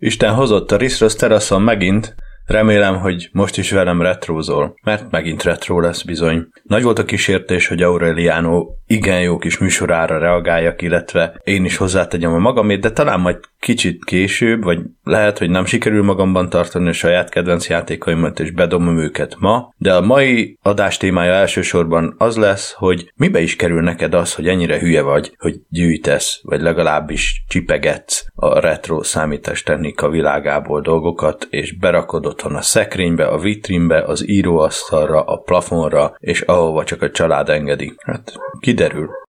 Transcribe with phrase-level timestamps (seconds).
[0.00, 2.14] Isten hozott a Riszrosz teraszon megint,
[2.48, 6.46] Remélem, hogy most is velem retrózol, mert megint retró lesz bizony.
[6.62, 12.32] Nagy volt a kísértés, hogy Aureliano igen jó kis műsorára reagáljak, illetve én is hozzátegyem
[12.32, 16.92] a magamét, de talán majd kicsit később, vagy lehet, hogy nem sikerül magamban tartani a
[16.92, 22.72] saját kedvenc játékaimat, és bedobom őket ma, de a mai adás témája elsősorban az lesz,
[22.72, 28.24] hogy mibe is kerül neked az, hogy ennyire hülye vagy, hogy gyűjtesz, vagy legalábbis csipegetsz
[28.34, 35.36] a retro számítástechnika világából dolgokat, és berakod otthon a szekrénybe, a vitrínbe, az íróasztalra, a
[35.36, 37.94] plafonra, és ahova csak a család engedi.
[38.04, 39.26] Hát kiderül.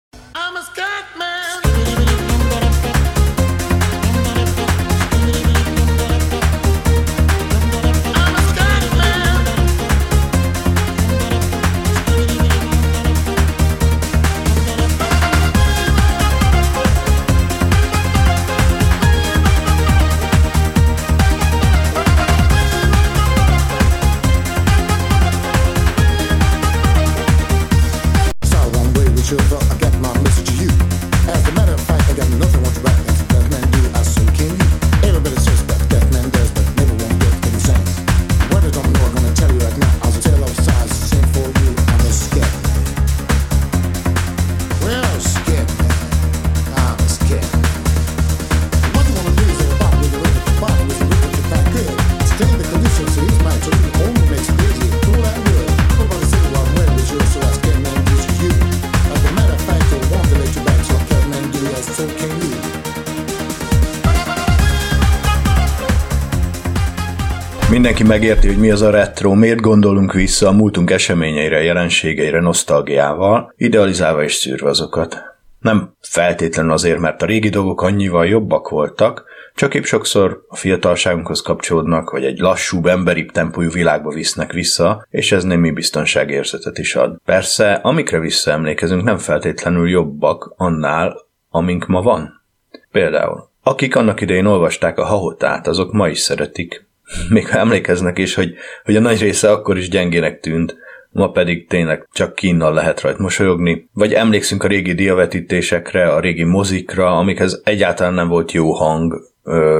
[67.87, 73.53] Mindenki megérti, hogy mi az a retro, miért gondolunk vissza a múltunk eseményeire, jelenségeire nosztalgiával,
[73.57, 75.23] idealizálva és szűrve azokat.
[75.61, 81.41] Nem feltétlenül azért, mert a régi dolgok annyival jobbak voltak, csak épp sokszor a fiatalságunkhoz
[81.41, 87.17] kapcsolódnak, vagy egy lassúbb, emberibb tempójú világba visznek vissza, és ez némi biztonságérzetet is ad.
[87.25, 91.17] Persze, amikre visszaemlékezünk, nem feltétlenül jobbak annál,
[91.51, 92.43] amink ma van.
[92.91, 96.87] Például, akik annak idején olvasták a hahotát, azok ma is szeretik,
[97.29, 100.77] még ha emlékeznek is, hogy, hogy a nagy része akkor is gyengének tűnt,
[101.11, 106.45] ma pedig tényleg csak kínnal lehet rajt mosolyogni, vagy emlékszünk a régi diavetítésekre, a régi
[106.45, 109.15] mozikra, amikhez egyáltalán nem volt jó hang,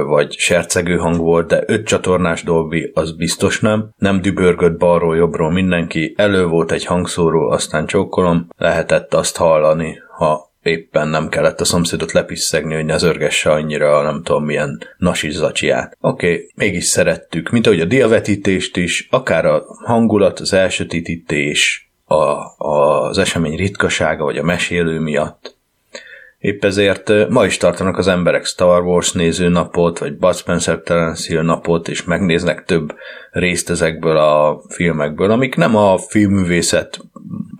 [0.07, 3.89] vagy sercegő hang volt, de öt csatornás Dolby az biztos nem.
[3.97, 10.46] Nem dübörgött balról jobbról mindenki, elő volt egy hangszóró, aztán csókolom, lehetett azt hallani, ha
[10.67, 15.97] éppen nem kellett a szomszédot lepisszegni, hogy ne zörgesse annyira, nem tudom milyen nasi zacsiát.
[16.01, 22.15] Oké, okay, mégis szerettük, mint ahogy a diavetítést is, akár a hangulat, az elsötítés, a,
[22.15, 25.55] a, az esemény ritkasága, vagy a mesélő miatt.
[26.39, 31.41] Épp ezért ma is tartanak az emberek Star Wars nézőnapot, vagy Bud Spencer Terence Hill
[31.41, 32.95] napot, és megnéznek több
[33.31, 36.99] részt ezekből a filmekből, amik nem a filmművészet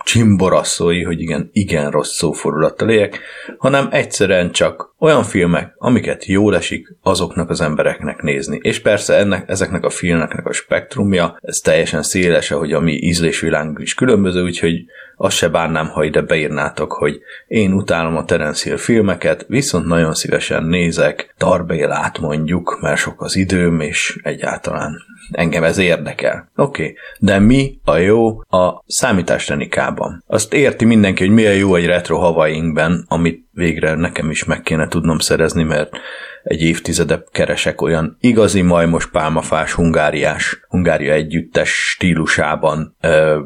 [0.07, 3.19] csimborasszói, hogy igen, igen rossz szófordulattal éljek,
[3.57, 8.59] hanem egyszerűen csak olyan filmek, amiket jól esik azoknak az embereknek nézni.
[8.61, 13.79] És persze ennek, ezeknek a filmeknek a spektrumja, ez teljesen széles, ahogy a mi ízlésvilágunk
[13.81, 14.85] is különböző, úgyhogy
[15.19, 20.13] azt se bánnám, ha ide beírnátok, hogy én utálom a Terence Hill filmeket, viszont nagyon
[20.13, 24.95] szívesen nézek Tarbélát mondjuk, mert sok az időm, és egyáltalán
[25.31, 26.51] engem ez érdekel.
[26.55, 26.95] Oké, okay.
[27.19, 30.23] de mi a jó a számítástenikában?
[30.27, 34.61] Azt érti mindenki, hogy mi a jó egy retro havainkben, amit végre nekem is meg
[34.61, 35.89] kéne tudnom szerezni, mert
[36.43, 43.39] egy évtizede keresek olyan igazi majmos pálmafás hungáriás, hungária együttes stílusában ö,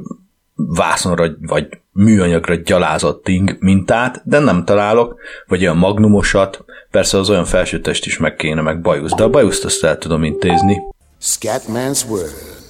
[0.67, 5.15] vászonra vagy műanyagra gyalázott ting mintát, de nem találok,
[5.47, 9.65] vagy olyan magnumosat, persze az olyan felsőtest is meg kéne, meg bajusz, de a bajuszt
[9.65, 10.77] azt el tudom intézni.
[11.21, 12.60] Scatman's World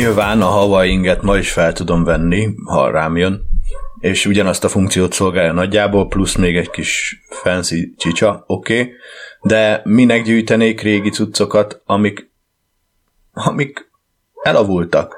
[0.00, 3.42] Nyilván a Hawaii inget ma is fel tudom venni, ha rám jön,
[3.98, 8.92] és ugyanazt a funkciót szolgálja nagyjából, plusz még egy kis fancy csicsa, oké, okay.
[9.42, 12.30] de minek gyűjtenék régi cuccokat, amik,
[13.32, 13.90] amik
[14.42, 15.16] elavultak.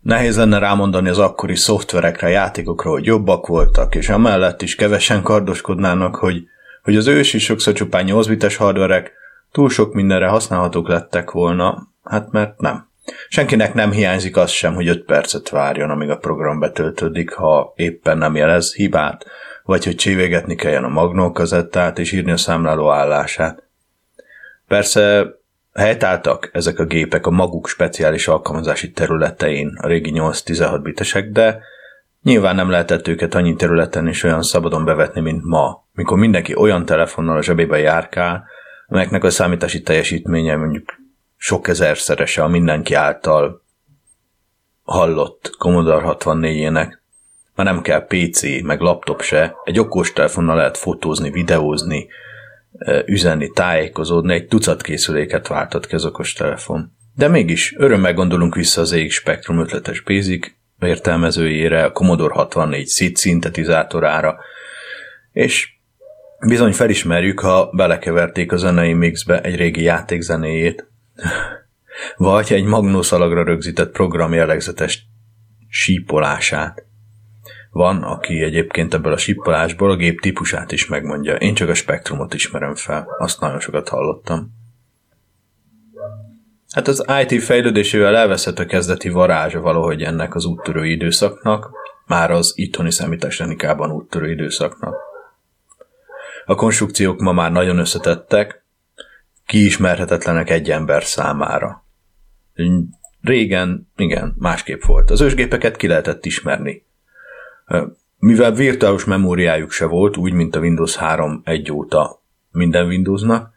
[0.00, 6.14] Nehéz lenne rámondani az akkori szoftverekre, játékokra, hogy jobbak voltak, és amellett is kevesen kardoskodnának,
[6.14, 6.44] hogy,
[6.82, 9.22] hogy az ősi sokszor csupán 8 bites hardverek
[9.54, 12.88] túl sok mindenre használhatók lettek volna, hát mert nem.
[13.28, 18.18] Senkinek nem hiányzik az sem, hogy 5 percet várjon, amíg a program betöltődik, ha éppen
[18.18, 19.26] nem jelez hibát,
[19.64, 23.62] vagy hogy csévégetni kelljen a magnókazettát és írni a számláló állását.
[24.68, 25.26] Persze
[25.74, 31.60] helytáltak ezek a gépek a maguk speciális alkalmazási területein, a régi 8-16 bitesek, de
[32.22, 36.84] nyilván nem lehetett őket annyi területen is olyan szabadon bevetni, mint ma, mikor mindenki olyan
[36.84, 38.52] telefonnal a zsebébe járkál,
[38.94, 40.94] amelyeknek a számítási teljesítménye mondjuk
[41.36, 43.64] sok ezerszerese a mindenki által
[44.82, 46.98] hallott Commodore 64-ének.
[47.54, 52.08] Már nem kell PC, meg laptop se, egy okostelefonnal lehet fotózni, videózni,
[53.06, 56.92] üzenni, tájékozódni, egy tucat készüléket váltott ki az okostelefon.
[57.14, 60.50] De mégis örömmel gondolunk vissza az EX Spectrum ötletes Basic
[60.80, 64.38] értelmezőjére, a Commodore 64 SID szintetizátorára,
[65.32, 65.73] és
[66.46, 70.90] bizony felismerjük, ha belekeverték a zenei mixbe egy régi játék zenéjét,
[72.16, 75.06] vagy egy magnószalagra rögzített program jellegzetes
[75.68, 76.84] sípolását.
[77.70, 81.34] Van, aki egyébként ebből a sippolásból a gép típusát is megmondja.
[81.34, 83.06] Én csak a spektrumot ismerem fel.
[83.18, 84.52] Azt nagyon sokat hallottam.
[86.74, 91.70] Hát az IT fejlődésével elveszett a kezdeti varázsa valahogy ennek az úttörő időszaknak,
[92.06, 95.13] már az itthoni számítástechnikában úttörő időszaknak.
[96.44, 98.64] A konstrukciók ma már nagyon összetettek,
[99.46, 101.84] kiismerhetetlenek egy ember számára.
[103.20, 105.10] Régen, igen, másképp volt.
[105.10, 106.84] Az ősgépeket ki lehetett ismerni.
[108.18, 113.52] Mivel virtuális memóriájuk se volt, úgy, mint a Windows 3 egy óta minden Windowsnak,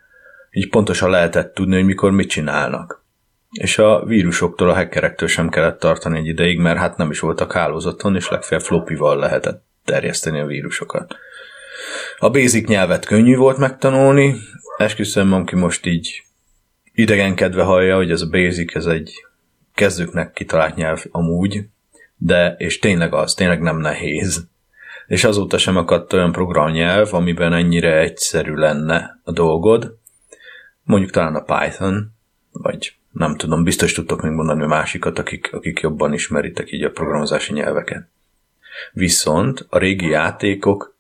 [0.52, 3.06] így pontosan lehetett tudni, hogy mikor mit csinálnak.
[3.52, 7.52] És a vírusoktól, a hackerektől sem kellett tartani egy ideig, mert hát nem is voltak
[7.52, 11.16] hálózaton, és legfeljebb floppyval lehetett terjeszteni a vírusokat.
[12.18, 14.36] A basic nyelvet könnyű volt megtanulni,
[14.78, 16.24] esküszöm, aki most így
[16.94, 19.26] idegenkedve hallja, hogy ez a basic, ez egy
[19.74, 21.66] kezdőknek kitalált nyelv amúgy,
[22.18, 24.48] de, és tényleg az, tényleg nem nehéz.
[25.08, 29.98] És azóta sem akadt olyan programnyelv, amiben ennyire egyszerű lenne a dolgod.
[30.84, 32.12] Mondjuk talán a Python,
[32.52, 36.92] vagy nem tudom, biztos tudtok még mondani a másikat, akik, akik jobban ismeritek így a
[36.92, 38.08] programozási nyelveket.
[38.92, 40.97] Viszont a régi játékok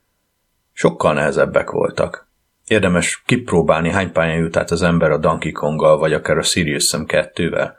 [0.77, 2.27] sokkal nehezebbek voltak.
[2.67, 6.83] Érdemes kipróbálni, hány pályán jut át az ember a Donkey Konggal, vagy akár a Sirius
[6.83, 7.71] Sam 2-vel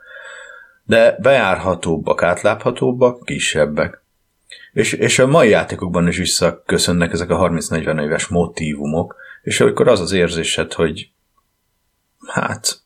[0.89, 4.03] de bejárhatóbbak, átláthatóbbak, kisebbek.
[4.73, 10.01] És, és a mai játékokban is visszaköszönnek ezek a 30-40 éves motívumok, és amikor az
[10.01, 11.11] az érzésed, hogy
[12.27, 12.81] hát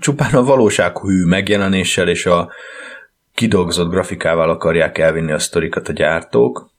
[0.00, 2.52] csupán a valósághű megjelenéssel és a
[3.34, 6.70] kidolgozott grafikával akarják elvinni a sztorikat a gyártók,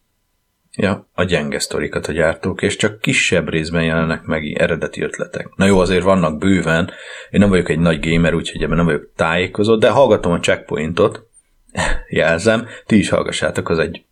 [0.78, 5.50] Ja, a gyenge sztorikat a gyártók, és csak kisebb részben jelennek meg eredeti ötletek.
[5.56, 6.92] Na jó, azért vannak bőven,
[7.30, 11.28] én nem vagyok egy nagy gamer, úgyhogy ebben nem vagyok tájékozott, de hallgatom a checkpointot,
[12.10, 14.06] jelzem, ti is hallgassátok, az egy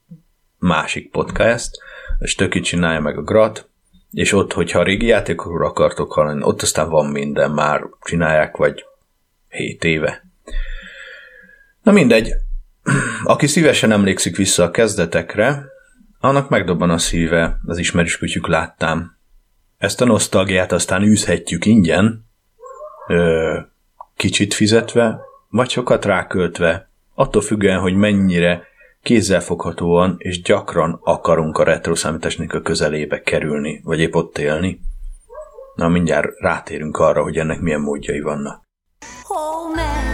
[0.60, 1.69] másik podcast,
[2.19, 3.69] és töki csinálja meg a Grat,
[4.12, 8.86] és ott, hogyha a régi játékokról akartok hallani, ott aztán van minden, már csinálják, vagy
[9.50, 10.24] 7 éve.
[11.81, 12.33] Na mindegy,
[13.24, 15.71] aki szívesen emlékszik vissza a kezdetekre,
[16.23, 19.17] annak megdobban a szíve, az ismerős kütyük láttám.
[19.77, 22.25] Ezt a nosztalgiát aztán űzhetjük ingyen,
[23.07, 23.59] ö,
[24.15, 28.63] kicsit fizetve, vagy sokat ráköltve, attól függően, hogy mennyire
[29.01, 31.94] kézzelfoghatóan és gyakran akarunk a retro
[32.47, 34.80] a közelébe kerülni, vagy épp ott élni.
[35.75, 38.63] Na, mindjárt rátérünk arra, hogy ennek milyen módjai vannak.
[39.27, 40.12] Oh, Max.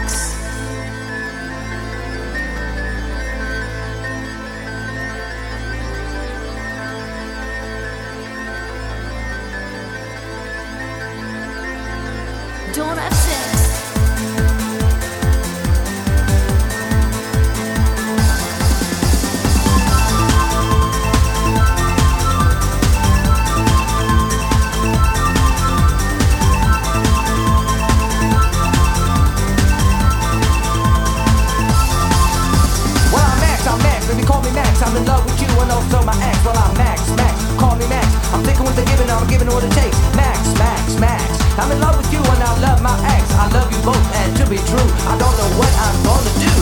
[34.25, 36.37] Call me Max, I'm in love with you and also my ex.
[36.45, 38.07] Well, I'm Max, Max, call me Max.
[38.33, 39.97] I'm thinking what they're giving, I'm giving what it takes.
[40.15, 41.23] Max, Max, Max.
[41.57, 43.25] I'm in love with you and I love my ex.
[43.33, 46.53] I love you both, and to be true, I don't know what I'm gonna do.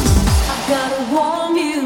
[0.48, 1.77] I gotta warn you,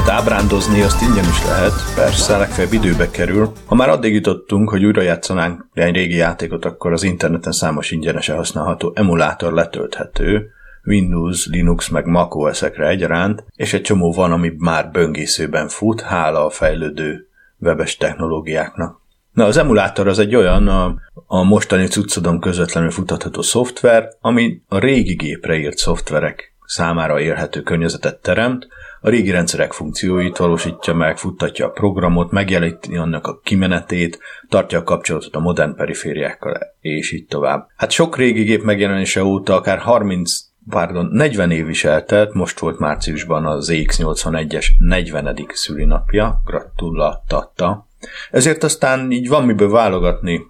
[0.00, 3.52] Hát ábrándozni azt ingyen is lehet, persze, legfeljebb időbe kerül.
[3.66, 8.36] Ha már addig jutottunk, hogy újra játszanánk egy régi játékot, akkor az interneten számos ingyenesen
[8.36, 10.50] használható emulátor letölthető,
[10.84, 16.44] Windows, Linux meg Mac OS-ekre egyaránt, és egy csomó van, ami már böngészőben fut, hála
[16.44, 17.28] a fejlődő
[17.58, 19.00] webes technológiáknak.
[19.32, 20.94] Na, az emulátor az egy olyan a,
[21.26, 28.22] a mostani cuccodon közvetlenül futatható szoftver, ami a régi gépre írt szoftverek számára érhető környezetet
[28.22, 28.66] teremt,
[29.00, 34.82] a régi rendszerek funkcióit valósítja meg, futtatja a programot, megjeleníti annak a kimenetét, tartja a
[34.82, 37.66] kapcsolatot a modern perifériákkal, és így tovább.
[37.76, 42.78] Hát sok régi gép megjelenése óta akár 30 pardon, 40 év is eltelt, most volt
[42.78, 45.46] márciusban az ZX81-es 40.
[45.52, 47.88] szülinapja, gratuláltatta.
[48.30, 50.40] Ezért aztán így van miből válogatni.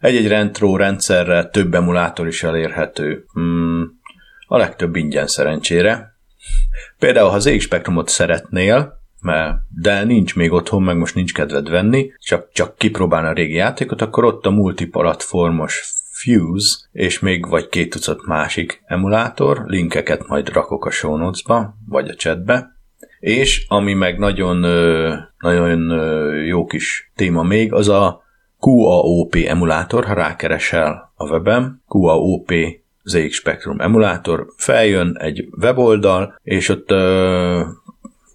[0.00, 3.24] Egy-egy retro rendszerre több emulátor is elérhető.
[3.32, 4.00] Hmm,
[4.46, 6.17] a legtöbb ingyen szerencsére.
[6.98, 9.00] Például, ha ZX Spectrumot szeretnél,
[9.68, 14.02] de nincs még otthon, meg most nincs kedved venni, csak, csak kipróbálni a régi játékot,
[14.02, 20.84] akkor ott a multiplatformos Fuse, és még vagy két tucat másik emulátor, linkeket majd rakok
[20.84, 22.76] a show notes-ba, vagy a chatbe,
[23.20, 24.58] és ami meg nagyon,
[25.38, 25.90] nagyon
[26.44, 28.22] jó kis téma még, az a
[28.60, 32.52] QAOP emulátor, ha rákeresel a webem, QAOP
[33.08, 36.90] ZX Spectrum emulátor, feljön egy weboldal, és ott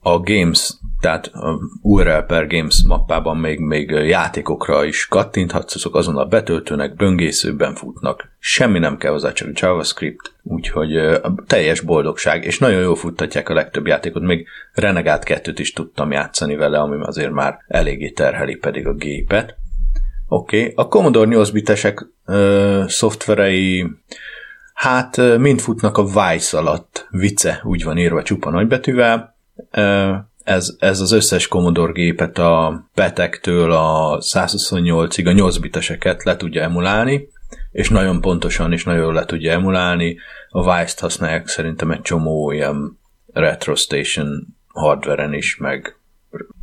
[0.01, 6.25] a Games tehát a URL per Games mappában még, még játékokra is kattinthatsz, azok azonnal
[6.25, 12.95] betöltőnek, böngészőben futnak, semmi nem kell hozzá, csak JavaScript, úgyhogy teljes boldogság, és nagyon jól
[12.95, 18.09] futtatják a legtöbb játékot, még Renegade 2-t is tudtam játszani vele, ami azért már eléggé
[18.09, 19.55] terheli pedig a gépet.
[20.27, 20.73] Oké, okay.
[20.75, 23.85] a Commodore 8 bitesek ö, szoftverei
[24.83, 29.37] hát mind futnak a Vice alatt, vice úgy van írva csupa nagybetűvel,
[30.43, 36.61] ez, ez az összes Commodore gépet a petektől a 128-ig a 8 biteseket le tudja
[36.61, 37.29] emulálni,
[37.71, 40.17] és nagyon pontosan és nagyon le tudja emulálni.
[40.49, 42.99] A Vice-t használják szerintem egy csomó ilyen
[43.33, 45.97] Retro Station hardveren is, meg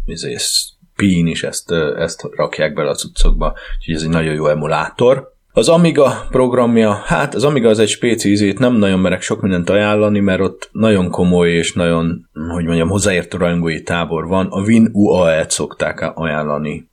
[0.04, 5.38] izé, Spin is ezt, ezt rakják bele a cuccokba, úgyhogy ez egy nagyon jó emulátor.
[5.52, 9.70] Az Amiga programja, hát az Amiga az egy spéci ízét, nem nagyon merek sok mindent
[9.70, 14.46] ajánlani, mert ott nagyon komoly és nagyon, hogy mondjam, hozzáértő rajongói tábor van.
[14.50, 16.88] A WinUAE-t szokták ajánlani.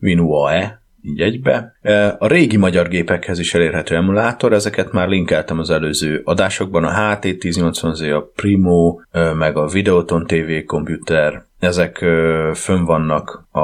[0.00, 1.76] WinUAE, így egybe.
[1.80, 6.90] E, a régi magyar gépekhez is elérhető emulátor, ezeket már linkeltem az előző adásokban, a
[6.90, 13.62] HT1080Z, a Primo, e, meg a Videoton TV komputer, ezek e, fönn vannak a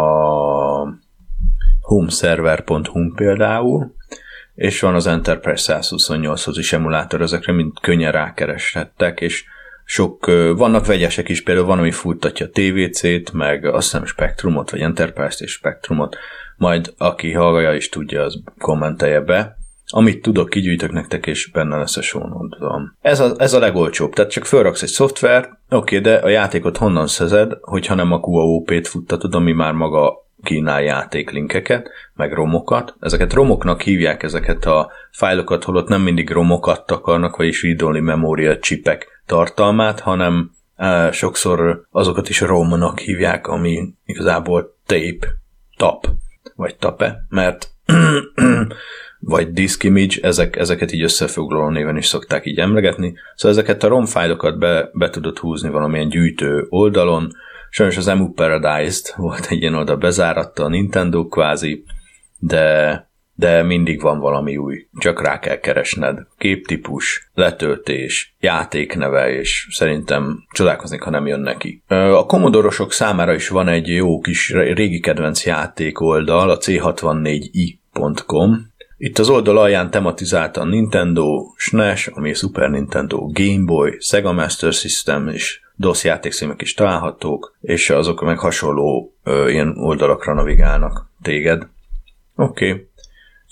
[1.88, 3.94] homeserver.hu például,
[4.54, 9.44] és van az Enterprise 128-hoz is emulátor, ezekre mind könnyen rákereshettek, és
[9.84, 10.26] sok,
[10.56, 15.40] vannak vegyesek is, például van, ami futtatja a TVC-t, meg azt hiszem Spectrumot, vagy Enterprise-t
[15.40, 16.16] és Spectrumot,
[16.56, 19.56] majd aki hallgaja is tudja, az kommentelje be.
[19.90, 22.96] Amit tudok, kigyűjtök nektek, és benne lesz a sónodban.
[23.00, 27.06] Ez a, ez a legolcsóbb, tehát csak felraksz egy szoftver, oké, de a játékot honnan
[27.06, 32.94] szezed, hogyha nem a QAOP-t futtatod, ami már maga kínál játéklinkeket, meg romokat.
[33.00, 39.22] Ezeket romoknak hívják ezeket a fájlokat, holott nem mindig romokat akarnak, vagyis read-only memoria chipek
[39.26, 45.26] tartalmát, hanem e, sokszor azokat is romnak hívják, ami igazából tape,
[45.76, 46.06] tap,
[46.56, 47.70] vagy tape, mert
[49.18, 53.14] vagy disk image, ezek, ezeket így összefoglaló néven is szokták így emlegetni.
[53.34, 57.32] Szóval ezeket a ROM fájlokat be, be tudod húzni valamilyen gyűjtő oldalon,
[57.70, 61.84] Sajnos az Emu Paradise-t volt egy ilyen oda bezáratta a Nintendo kvázi,
[62.38, 66.18] de, de mindig van valami új, csak rá kell keresned.
[66.38, 71.82] Képtípus, letöltés, játékneve, és szerintem csodálkozni, ha nem jön neki.
[71.88, 78.56] A komodorosok számára is van egy jó kis régi kedvenc játék oldal, a c64i.com,
[78.98, 84.72] itt az oldal alján tematizálta a Nintendo, SNES, ami Super Nintendo, Game Boy, Sega Master
[84.72, 91.66] System és DOS játékszímek is találhatók, és azok meg hasonló ö, ilyen oldalakra navigálnak téged.
[92.36, 92.70] Oké.
[92.70, 92.88] Okay.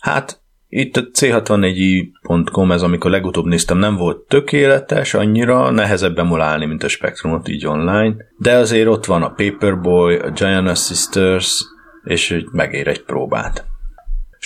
[0.01, 6.83] Hát itt a c64i.com, ez amikor legutóbb néztem, nem volt tökéletes, annyira nehezebb emulálni, mint
[6.83, 11.65] a Spectrumot így online, de azért ott van a Paperboy, a Giant Sisters,
[12.05, 13.65] és megér egy próbát.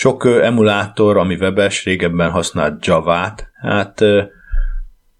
[0.01, 4.01] Sok emulátor, ami webes, régebben használt Java-t, hát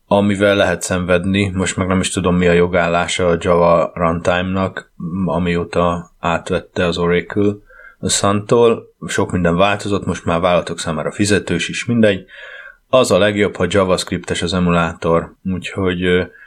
[0.08, 4.92] amivel lehet szenvedni, most meg nem is tudom mi a jogállása a Java runtime-nak,
[5.26, 7.54] amióta átvette az Oracle
[8.00, 12.26] a Sun-tól, sok minden változott, most már vállalatok számára fizetős is, mindegy.
[12.94, 16.04] Az a legjobb, ha JavaScriptes az emulátor, úgyhogy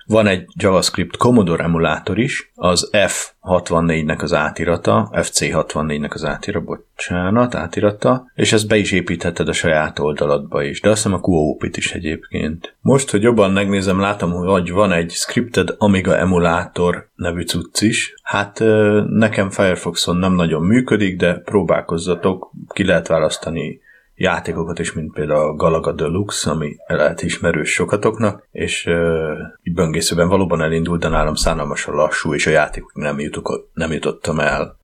[0.06, 8.30] van egy JavaScript Commodore emulátor is, az F64-nek az átirata, FC64-nek az átira, bocsánat, átirata,
[8.34, 11.92] és ezt be is építheted a saját oldaladba is, de azt hiszem a QOP-it is
[11.92, 12.74] egyébként.
[12.80, 18.14] Most, hogy jobban megnézem, látom, hogy van egy Scripted Amiga emulátor nevű cucc is.
[18.22, 18.62] Hát
[19.08, 23.82] nekem Firefoxon nem nagyon működik, de próbálkozzatok, ki lehet választani
[24.14, 29.38] játékokat is, mint például a Galaga Deluxe, ami lehet ismerős sokatoknak, és uh,
[29.74, 34.76] böngészőben valóban elindult, de nálam szánalmasan lassú, és a játékok nem, jutok, nem jutottam el.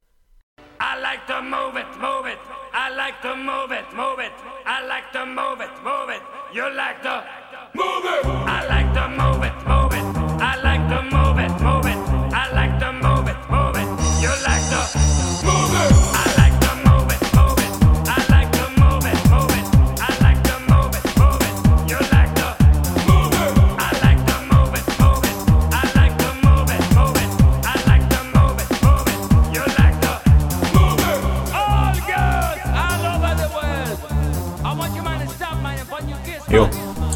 [0.81, 2.41] I like to move it, move it.
[2.73, 4.35] I like to move it, move it.
[4.65, 6.23] I like to move it, move it.
[6.57, 6.90] You like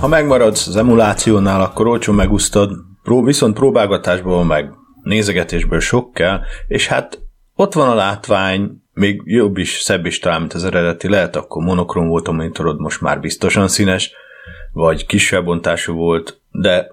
[0.01, 2.71] Ha megmaradsz az emulációnál, akkor olcsó megúsztad,
[3.03, 4.71] pró- viszont próbálgatásból meg.
[5.03, 7.23] Nézegetésből sok kell, és hát
[7.57, 11.63] ott van a látvány, még jobb is, szebb is talán, mint az eredeti, lehet akkor
[11.63, 14.13] monokrom volt a monitorod, most már biztosan színes,
[14.73, 16.87] vagy kisebb bontású volt, de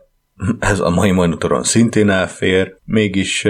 [0.59, 3.47] ez a mai monitoron szintén elfér, mégis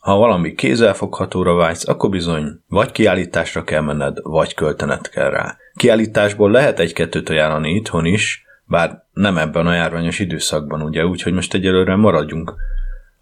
[0.00, 5.56] ha valami kézzelfoghatóra vágysz, akkor bizony vagy kiállításra kell menned, vagy költened kell rá.
[5.74, 11.54] Kiállításból lehet egy-kettőt ajánlani itthon is, bár nem ebben a járványos időszakban, ugye, úgyhogy most
[11.54, 12.54] egyelőre maradjunk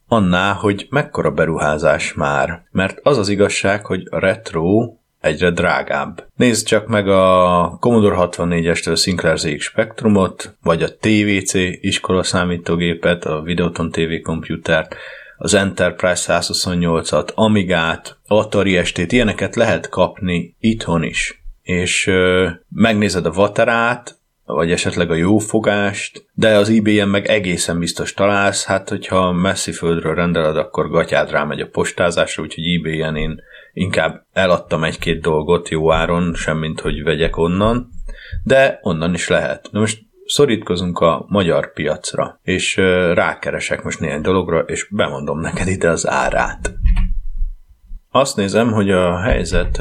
[0.08, 2.62] annál, hogy mekkora beruházás már.
[2.70, 6.26] Mert az az igazság, hogy a retro egyre drágább.
[6.36, 13.42] Nézd csak meg a Commodore 64-estől Sinclair ZX Spectrumot, vagy a TVC iskola számítógépet, a
[13.42, 14.96] Videoton TV komputert,
[15.36, 21.42] az Enterprise 128-at, Amigát, Atari ST-t, ilyeneket lehet kapni itthon is.
[21.62, 24.18] És ö, megnézed a Vaterát,
[24.54, 30.14] vagy esetleg a jófogást, de az ebay meg egészen biztos találsz, hát hogyha messzi földről
[30.14, 33.40] rendeled, akkor gatyád rámegy a postázásra, úgyhogy ebay-en én
[33.72, 37.88] inkább eladtam egy-két dolgot jó áron, semmint hogy vegyek onnan,
[38.44, 39.68] de onnan is lehet.
[39.72, 42.76] Na most szorítkozunk a magyar piacra, és
[43.14, 46.74] rákeresek most néhány dologra, és bemondom neked ide az árát.
[48.10, 49.80] Azt nézem, hogy a helyzet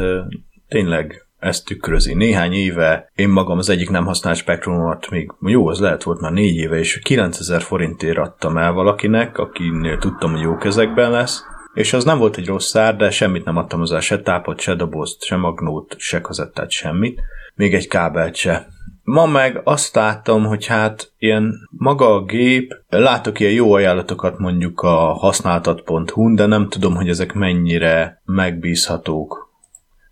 [0.67, 2.13] tényleg ezt tükrözi.
[2.13, 6.31] Néhány éve én magam az egyik nem használt spektrumomat, még jó, az lehet volt már
[6.31, 11.93] négy éve, és 9000 forintért adtam el valakinek, akinél tudtam, hogy jó kezekben lesz, és
[11.93, 15.23] az nem volt egy rossz ár, de semmit nem adtam hozzá, se tápot, se dobozt,
[15.23, 17.21] se magnót, se kazettát, semmit,
[17.55, 18.67] még egy kábelt se.
[19.03, 24.81] Ma meg azt láttam, hogy hát ilyen maga a gép, látok ilyen jó ajánlatokat mondjuk
[24.81, 29.48] a használtat.hu, de nem tudom, hogy ezek mennyire megbízhatók,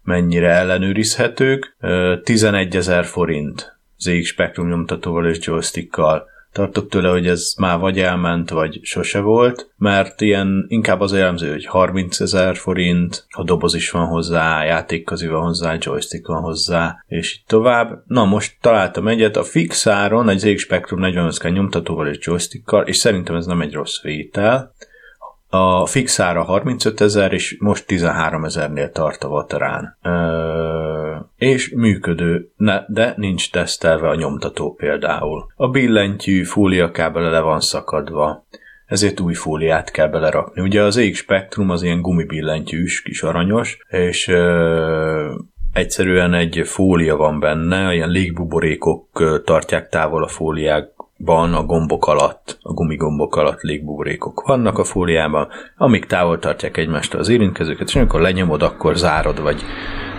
[0.08, 1.78] mennyire ellenőrizhetők.
[2.24, 8.50] 11 ezer forint ZX Spectrum nyomtatóval és joystickkal tartok tőle, hogy ez már vagy elment,
[8.50, 13.92] vagy sose volt, mert ilyen inkább az jellemző, hogy 30 ezer forint, ha doboz is
[13.92, 18.04] van hozzá, játékkazi van hozzá, joystick van hozzá, és így tovább.
[18.06, 22.98] Na, most találtam egyet, a fix áron egy ZX Spectrum 45 nyomtatóval és joystickkal, és
[22.98, 24.74] szerintem ez nem egy rossz vétel.
[25.50, 29.98] A fix ára 35 ezer, és most 13 ezernél tart a Vaterán.
[30.02, 35.52] Ö, és működő, ne, de nincs tesztelve a nyomtató például.
[35.56, 38.46] A billentyű fóliakábele le van szakadva,
[38.86, 40.62] ezért új fóliát kell belerakni.
[40.62, 45.36] Ugye az EX Spectrum az ilyen gumibillentyűs, kis aranyos, és ö,
[45.74, 52.58] egyszerűen egy fólia van benne, ilyen légbuborékok tartják távol a fóliák ban a gombok alatt,
[52.62, 58.22] a gumigombok alatt légbuborékok vannak a fóliában, amik távol tartják egymástól az érintkezőket, és amikor
[58.22, 59.64] lenyomod, akkor zárod, vagy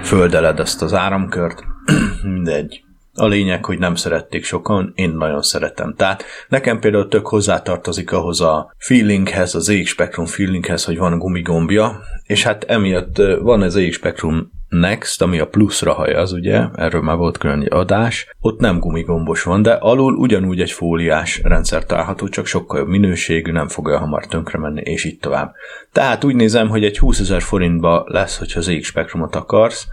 [0.02, 1.64] földeled ezt az áramkört.
[2.22, 2.87] Mindegy.
[3.20, 5.94] A lényeg, hogy nem szerették sokan, én nagyon szeretem.
[5.96, 12.00] Tehát nekem például tök hozzátartozik ahhoz a feelinghez, az EX Spectrum feelinghez, hogy van gumigombja,
[12.26, 17.16] és hát emiatt van az EX Spectrum Next, ami a pluszra hajaz, ugye, erről már
[17.16, 22.46] volt külön adás, ott nem gumigombos van, de alul ugyanúgy egy fóliás rendszer található, csak
[22.46, 25.54] sokkal jobb minőségű, nem fog olyan hamar tönkre menni, és így tovább.
[25.92, 29.86] Tehát úgy nézem, hogy egy 20 ezer forintba lesz, hogyha az EX Spectrumot akarsz,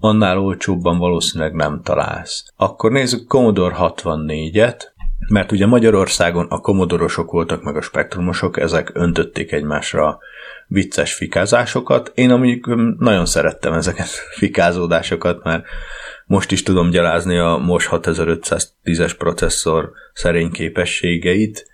[0.00, 2.44] annál olcsóbban valószínűleg nem találsz.
[2.56, 4.82] Akkor nézzük Commodore 64-et,
[5.28, 10.18] mert ugye Magyarországon a komodorosok voltak meg a spektrumosok, ezek öntötték egymásra
[10.66, 12.12] vicces fikázásokat.
[12.14, 12.60] Én amúgy
[12.98, 15.64] nagyon szerettem ezeket fikázódásokat, mert
[16.26, 21.66] most is tudom gyalázni a MOS 6510-es processzor szerény képességeit.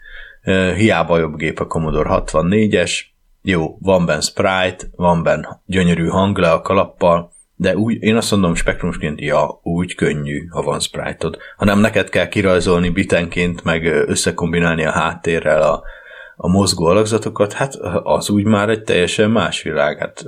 [0.76, 3.00] Hiába jobb gép a Commodore 64-es,
[3.42, 8.30] jó, van benne sprite, van benne gyönyörű hang le a kalappal, de úgy, én azt
[8.30, 11.38] mondom spektrumsként, ja, úgy könnyű, ha van sprite-od.
[11.56, 15.82] Hanem neked kell kirajzolni bitenként, meg összekombinálni a háttérrel a,
[16.36, 19.98] a mozgó alakzatokat, hát az úgy már egy teljesen más világ.
[19.98, 20.24] Hát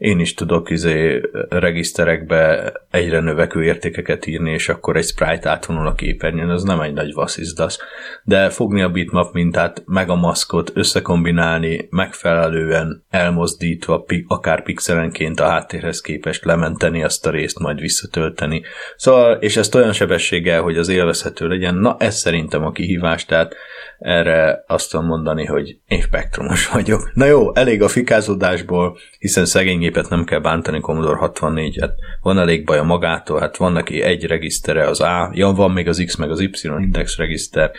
[0.00, 5.94] én is tudok izé regiszterekbe egyre növekvő értékeket írni, és akkor egy sprite átvonul a
[5.94, 7.78] képernyőn, az nem egy nagy vasszizdasz.
[8.24, 16.00] De fogni a bitmap mintát, meg a maszkot, összekombinálni, megfelelően elmozdítva, akár pixelenként a háttérhez
[16.00, 18.62] képest lementeni azt a részt, majd visszatölteni.
[18.96, 23.54] Szóval, és ezt olyan sebességgel, hogy az élvezhető legyen, na ez szerintem a kihívás, tehát
[24.00, 27.10] erre azt tudom mondani, hogy én spektrumos vagyok.
[27.14, 31.90] Na jó, elég a fikázódásból, hiszen szegény gépet nem kell bántani Commodore 64-et.
[32.22, 36.02] Van elég a magától, hát van neki egy regisztere az A, ja, van még az
[36.06, 37.70] X meg az Y index regiszter.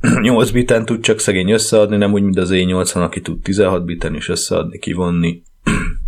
[0.20, 4.14] 8 biten tud csak szegény összeadni, nem úgy, mint az E80, aki tud 16 biten
[4.14, 5.42] is összeadni, kivonni.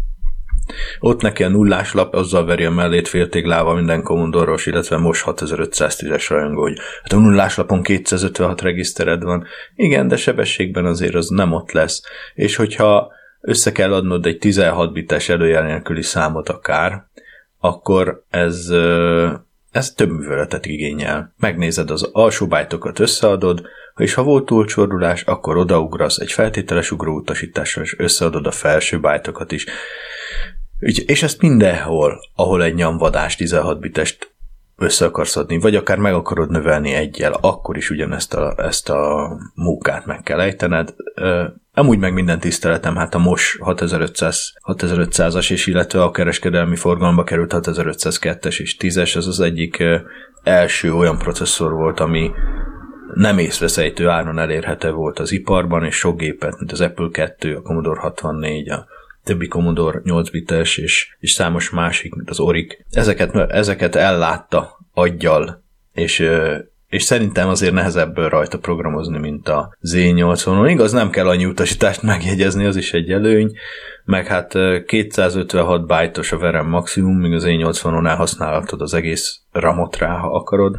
[1.01, 6.27] Ott neki a nullás lap, azzal veri a mellét féltéglával minden kommodoros, illetve most 6510-es
[6.29, 9.47] rajongó, hogy hát a nullás lapon 256 regisztered van.
[9.75, 12.03] Igen, de sebességben azért az nem ott lesz.
[12.35, 17.05] És hogyha össze kell adnod egy 16 bites előjel nélküli számot akár,
[17.59, 18.69] akkor ez,
[19.71, 21.35] ez több műveletet igényel.
[21.37, 23.63] Megnézed az alsó bájtokat, összeadod,
[23.97, 29.67] és ha volt túlcsordulás, akkor odaugrasz egy feltételes ugróutasításra, és összeadod a felső bájtokat is.
[30.79, 34.35] És ezt mindenhol, ahol egy nyomvadás 16 bitest
[34.77, 39.31] össze akarsz adni, vagy akár meg akarod növelni egyel, akkor is ugyanezt a, ezt a
[39.55, 40.95] munkát meg kell ejtened.
[41.75, 47.53] Amúgy meg minden tiszteletem, hát a MOS 6500, 6500-as és illetve a kereskedelmi forgalomba került
[47.55, 49.85] 6502-es és 10-es, ez az egyik
[50.43, 52.31] első olyan processzor volt, ami
[53.15, 57.63] nem észveszejtő áron elérhető volt az iparban, és sok gépet, mint az Apple 2, a
[57.63, 58.87] Commodore 64, a
[59.25, 65.63] többi Commodore 8 bites és, és számos másik, mint az Oric, ezeket, ezeket ellátta aggyal,
[65.93, 66.31] és
[66.95, 70.71] és szerintem azért nehezebb rajta programozni, mint a Z80-on.
[70.71, 73.53] Igaz, nem kell annyi utasítást megjegyezni, az is egy előny,
[74.05, 74.53] meg hát
[74.87, 80.79] 256 bájtos a verem maximum, míg az Z80-on elhasználhatod az egész ramot rá, ha akarod.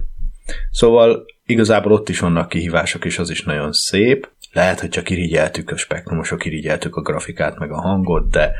[0.72, 4.30] Szóval igazából ott is vannak kihívások, és az is nagyon szép.
[4.56, 8.52] Lehet, hogy csak irigyeltük a spektrumosok, irigyeltük a grafikát, meg a hangot, de,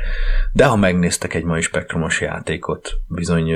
[0.52, 3.52] de ha megnéztek egy mai spektrumos játékot, bizony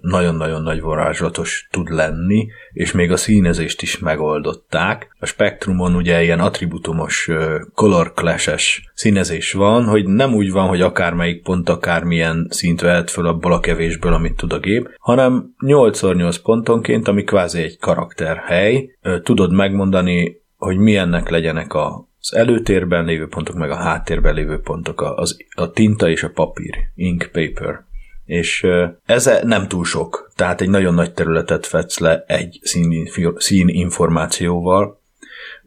[0.00, 5.16] nagyon-nagyon nagy varázslatos tud lenni, és még a színezést is megoldották.
[5.18, 7.30] A spektrumon ugye ilyen attributumos
[7.74, 13.26] color clash színezés van, hogy nem úgy van, hogy akármelyik pont akármilyen szint vehet föl
[13.26, 18.90] abból a kevésből, amit tud a gép, hanem 8x8 pontonként, ami kvázi egy karakterhely,
[19.22, 25.36] tudod megmondani hogy milyennek legyenek az előtérben lévő pontok, meg a háttérben lévő pontok, az,
[25.56, 27.84] a tinta és a papír, ink, paper.
[28.24, 28.66] És
[29.04, 35.00] ez nem túl sok, tehát egy nagyon nagy területet fedsz le egy szín, szín információval,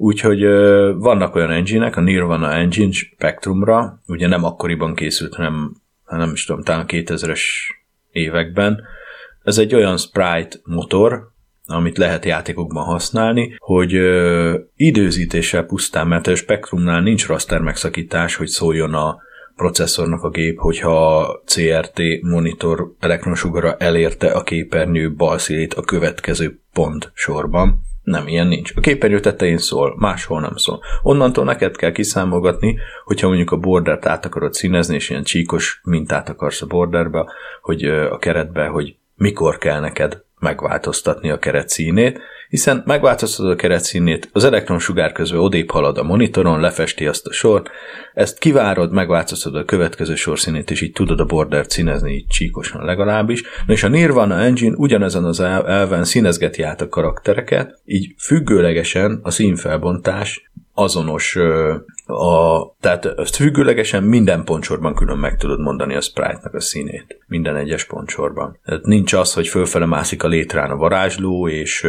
[0.02, 0.42] Úgyhogy
[0.96, 5.76] vannak olyan engine a Nirvana Engine Spectrumra, ugye nem akkoriban készült, hanem
[6.06, 7.42] nem is tudom, talán 2000-es
[8.12, 8.82] években.
[9.44, 11.32] Ez egy olyan sprite motor,
[11.70, 18.48] amit lehet játékokban használni, hogy ö, időzítéssel pusztán, mert a spektrumnál nincs raster megszakítás, hogy
[18.48, 19.18] szóljon a
[19.60, 25.38] processzornak a gép, hogyha a CRT monitor elektronsugara elérte a képernyő bal
[25.76, 27.82] a következő pont sorban.
[28.04, 28.72] Nem, ilyen nincs.
[28.76, 30.80] A képernyő tetején szól, máshol nem szól.
[31.02, 36.30] Onnantól neked kell kiszámolgatni, hogyha mondjuk a bordert át akarod színezni, és ilyen csíkos mintát
[36.30, 37.26] akarsz a borderbe,
[37.62, 43.84] hogy a keretbe, hogy mikor kell neked megváltoztatni a keret színét, hiszen megváltoztatod a keret
[43.84, 47.70] színét, az elektronsugár közben odébb halad a monitoron, lefesti azt a sort,
[48.14, 53.44] ezt kivárod, megváltoztatod a következő sorszínét, és így tudod a border színezni, így csíkosan legalábbis.
[53.68, 59.32] Na és a Nirvana Engine ugyanezen az elven színezgeti át a karaktereket, így függőlegesen a
[59.32, 61.38] színfelbontás azonos,
[62.10, 67.18] a, tehát függőlegesen minden pontsorban külön meg tudod mondani a sprite-nak a színét.
[67.28, 68.60] Minden egyes pontsorban.
[68.66, 71.88] Tehát nincs az, hogy fölfele mászik a létrán a varázsló, és,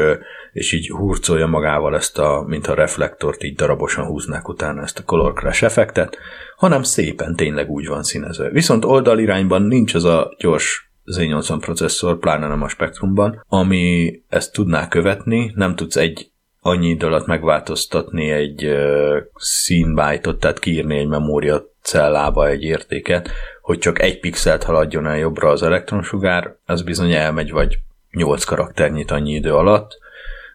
[0.53, 5.05] és így hurcolja magával ezt a, mint a reflektort, így darabosan húznák utána ezt a
[5.05, 6.19] color crash effektet,
[6.57, 8.51] hanem szépen tényleg úgy van színezve.
[8.51, 14.89] Viszont oldalirányban nincs az a gyors Z80 processzor, pláne nem a spektrumban, ami ezt tudná
[14.89, 21.69] követni, nem tudsz egy annyi idő alatt megváltoztatni egy uh, színbájtot, tehát kiírni egy memória
[21.83, 23.31] cellába egy értéket,
[23.63, 27.79] hogy csak egy pixelt haladjon el jobbra az elektronsugár, az bizony elmegy vagy
[28.11, 29.99] 8 karakternyit annyi idő alatt,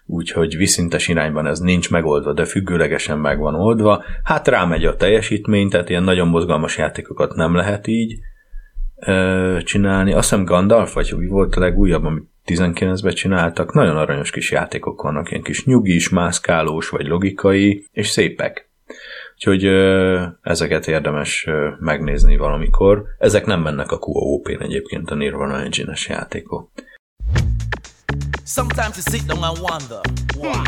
[0.06, 4.04] úgyhogy viszintes irányban ez nincs megoldva, de függőlegesen meg van oldva.
[4.24, 8.20] Hát rámegy a teljesítmény, tehát ilyen nagyon mozgalmas játékokat nem lehet így
[9.64, 10.14] csinálni.
[10.14, 15.02] Azt hiszem Gandalf, vagy mi volt a legújabb, amit 19-ben csináltak, nagyon aranyos kis játékok
[15.02, 18.70] vannak, ilyen kis nyugis, mászkálós, vagy logikai, és szépek.
[19.36, 23.06] Úgyhogy ö, ezeket érdemes ö, megnézni valamikor.
[23.20, 26.70] Ezek nem mennek a QOP-n egyébként a Nirvana Engine-es játékok.
[28.46, 30.00] Sometimes you sit down and wonder
[30.38, 30.64] why.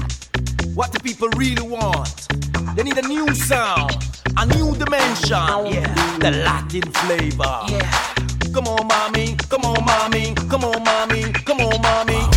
[0.75, 2.27] What the people really want?
[2.75, 3.97] They need a new sound,
[4.35, 5.65] a new dimension.
[5.65, 7.63] Yeah, the Latin flavor.
[7.69, 8.36] Yeah.
[8.57, 9.35] Come on, mommy.
[9.49, 10.33] Come on, mommy.
[10.49, 11.31] Come on, mommy.
[11.45, 12.36] Come on, mommy.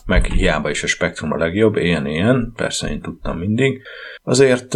[0.11, 3.81] meg hiába is a spektrum a legjobb, ilyen-ilyen, persze én tudtam mindig.
[4.23, 4.73] Azért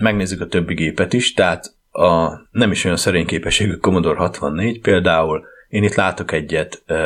[0.00, 5.46] megnézzük a többi gépet is, tehát a nem is olyan szerény képességű Commodore 64 például,
[5.68, 6.98] én itt látok egyet uh,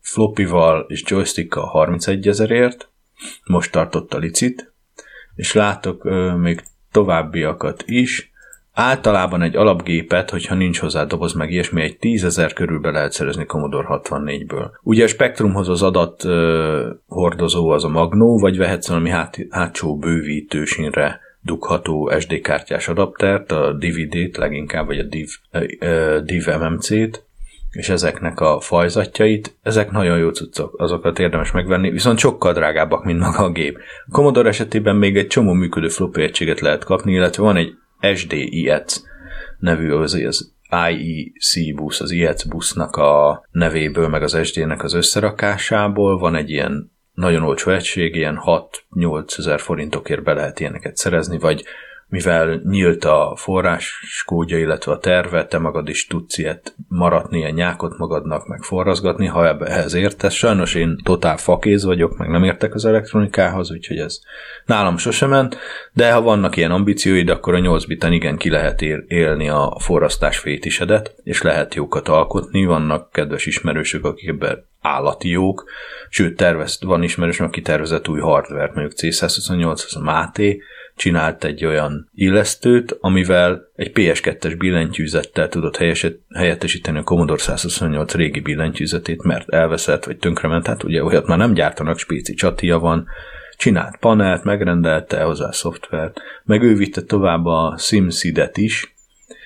[0.00, 2.88] floppyval és joystickkal 31 ezerért,
[3.44, 4.72] most tartott a licit,
[5.34, 6.02] és látok
[6.38, 8.31] még továbbiakat is,
[8.74, 13.46] Általában egy alapgépet, hogyha nincs hozzá doboz meg ilyesmi, egy tízezer körül be lehet szerezni
[13.46, 14.70] Commodore 64-ből.
[14.82, 16.32] Ugye a Spectrumhoz az adat uh,
[17.06, 23.72] hordozó az a Magnó, vagy vehetsz valami hát, hátsó bővítősínre dugható SD kártyás adaptert, a
[23.72, 27.24] DVD-t leginkább, vagy a DIV, uh, DIV MMC-t,
[27.70, 33.20] és ezeknek a fajzatjait, ezek nagyon jó cuccok, azokat érdemes megvenni, viszont sokkal drágábbak, mint
[33.20, 33.78] maga a gép.
[34.06, 37.74] A Commodore esetében még egy csomó működő floppy egységet lehet kapni, illetve van egy
[38.14, 39.00] SDIEC
[39.58, 40.52] nevű az, az
[40.88, 46.92] IEC busz, az IEC busznak a nevéből, meg az SD-nek az összerakásából van egy ilyen
[47.12, 48.40] nagyon olcsó egység, ilyen
[48.90, 51.64] 6-8 ezer forintokért be lehet ilyeneket szerezni, vagy
[52.12, 57.98] mivel nyílt a forráskódja, illetve a terve, te magad is tudsz ilyet maradni, ilyen nyákot
[57.98, 60.34] magadnak, meg forrazgatni, ha ehhez értesz.
[60.34, 64.20] Sajnos én totál fakéz vagyok, meg nem értek az elektronikához, úgyhogy ez
[64.64, 65.56] nálam sosem ment,
[65.92, 70.38] de ha vannak ilyen ambícióid, akkor a 8 biten igen ki lehet élni a forrasztás
[70.38, 75.64] fétisedet, és lehet jókat alkotni, vannak kedves ismerősök, akik ebben állati jók,
[76.08, 80.62] sőt, tervez, van ismerősöm, aki tervezett új hardware mondjuk C128, az a Máté,
[80.96, 88.40] csinált egy olyan illesztőt, amivel egy PS2-es billentyűzettel tudott helyeset, helyettesíteni a Commodore 128 régi
[88.40, 93.06] billentyűzetét, mert elveszett vagy tönkrement, hát ugye olyat már nem gyártanak, spéci csatia van,
[93.56, 98.94] csinált panelt, megrendelte hozzá a szoftvert, meg ő vitte tovább a SimSeed-et is,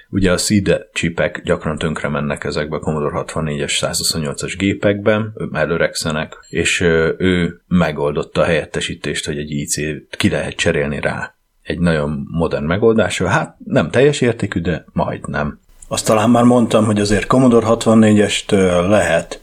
[0.08, 6.80] Ugye a SID csipek gyakran tönkre mennek ezekbe a Commodore 64-es 128-as gépekben, előregszenek, és
[7.18, 11.35] ő megoldotta a helyettesítést, hogy egy IC-t ki lehet cserélni rá
[11.66, 13.28] egy nagyon modern megoldása.
[13.28, 15.60] Hát nem teljes értékű, de majdnem.
[15.88, 18.50] Azt talán már mondtam, hogy azért Commodore 64-est
[18.88, 19.40] lehet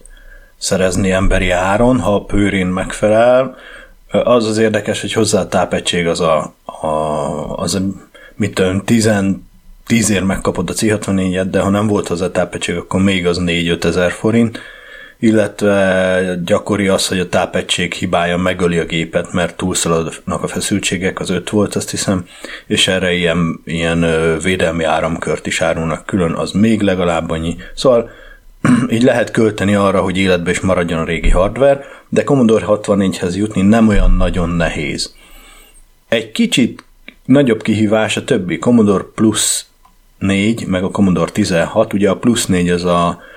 [0.58, 3.56] szerezni emberi áron, ha pőrén megfelel.
[4.12, 6.88] Az az érdekes, hogy hozzá a tápegység az a, a,
[7.56, 7.80] az a
[8.36, 9.12] mit tudom, 10,
[9.86, 13.84] 10 ér megkapod a C64-et, de ha nem volt hozzá tápegység, akkor még az 4-5
[13.84, 14.60] ezer forint
[15.24, 21.30] illetve gyakori az, hogy a tápegység hibája megöli a gépet, mert túlszaladnak a feszültségek, az
[21.30, 22.26] 5 volt, azt hiszem,
[22.68, 24.06] és erre ilyen, ilyen
[24.42, 27.56] védelmi áramkört is árulnak külön, az még legalább annyi.
[27.76, 28.10] Szóval
[28.96, 33.62] így lehet költeni arra, hogy életbe is maradjon a régi hardware, de Commodore 64-hez jutni
[33.62, 35.16] nem olyan nagyon nehéz.
[36.08, 36.84] Egy kicsit
[37.26, 39.66] nagyobb kihívás a többi Commodore Plus
[40.18, 43.32] 4, meg a Commodore 16, ugye a Plus 4 az a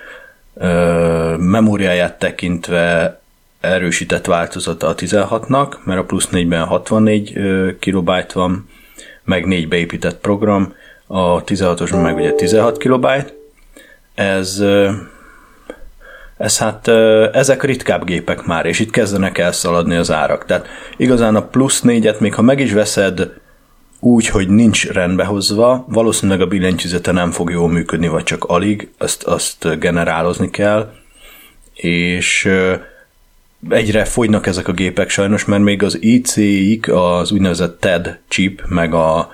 [1.38, 3.21] memóriáját tekintve
[3.61, 7.38] erősített változata a 16-nak, mert a plusz 4-ben 64
[7.79, 8.69] kilobájt van,
[9.25, 10.75] meg 4 beépített program,
[11.07, 13.35] a 16-oson meg ugye 16 kilobájt.
[14.14, 14.62] Ez,
[16.37, 16.88] ez hát,
[17.33, 20.45] ezek ritkább gépek már, és itt kezdenek elszaladni az árak.
[20.45, 20.66] Tehát
[20.97, 23.31] igazán a plusz 4-et, még ha meg is veszed
[24.07, 29.23] úgy, hogy nincs rendbehozva, valószínűleg a billentyűzete nem fog jól működni, vagy csak alig, azt,
[29.23, 30.92] azt generálozni kell,
[31.75, 32.51] és
[33.69, 38.95] egyre fogynak ezek a gépek sajnos, mert még az IC-ik, az úgynevezett TED chip, meg
[38.95, 39.31] a,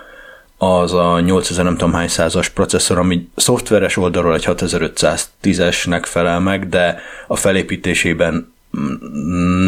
[0.58, 6.68] az a 8000 nem tudom hány százas processzor, ami szoftveres oldalról egy 6510-esnek felel meg,
[6.68, 8.52] de a felépítésében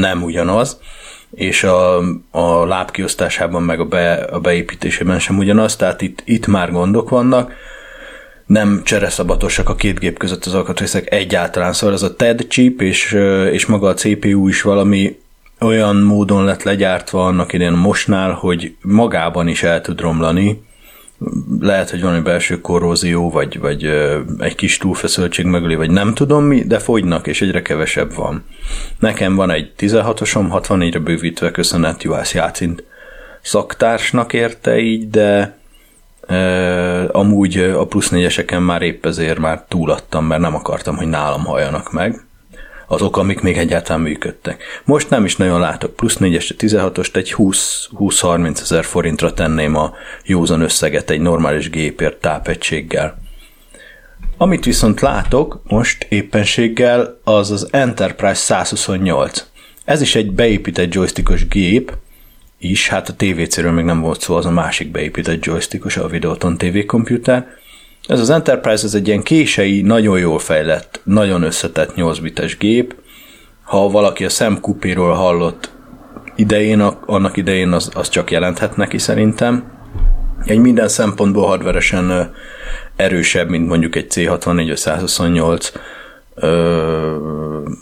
[0.01, 0.79] nem ugyanaz,
[1.35, 1.99] és a,
[2.31, 7.53] a lábkiosztásában meg a, be, a beépítésében sem ugyanaz, tehát itt, itt már gondok vannak,
[8.47, 13.12] nem csereszabatosak a két gép között az alkatrészek egyáltalán, szóval ez a TED chip és,
[13.51, 15.18] és maga a CPU is valami
[15.61, 20.62] olyan módon lett legyártva annak idén mostnál, hogy magában is el tud romlani,
[21.61, 23.85] lehet, hogy valami belső korrózió, vagy, vagy
[24.39, 28.45] egy kis túlfeszültség mögöli, vagy nem tudom mi, de fogynak, és egyre kevesebb van.
[28.99, 32.85] Nekem van egy 16-osom, 64-re bővítve, köszönet Juhász Jácint
[33.43, 35.57] szaktársnak érte így, de
[36.27, 41.45] e, amúgy a plusz négyeseken már épp ezért már túladtam, mert nem akartam, hogy nálam
[41.45, 42.24] halljanak meg
[42.95, 44.63] azok, amik még egyáltalán működtek.
[44.85, 49.93] Most nem is nagyon látok plusz 4-es, 16-ost, egy 20-30 ezer forintra tenném a
[50.25, 53.19] józan összeget egy normális gépért tápegységgel.
[54.37, 59.45] Amit viszont látok most éppenséggel, az az Enterprise 128.
[59.85, 61.93] Ez is egy beépített joystickos gép,
[62.59, 66.59] is, hát a TVC-ről még nem volt szó, az a másik beépített joystickos, a Videoton
[66.59, 67.47] TV komputer,
[68.07, 72.95] ez az Enterprise ez egy ilyen kései, nagyon jól fejlett, nagyon összetett 8 bites gép.
[73.62, 75.71] Ha valaki a Sam Cooperról hallott
[76.37, 79.73] idején, annak idején az, az csak jelenthet neki szerintem.
[80.45, 82.33] Egy minden szempontból hardveresen
[82.97, 85.73] erősebb, mint mondjuk egy C64 vagy 128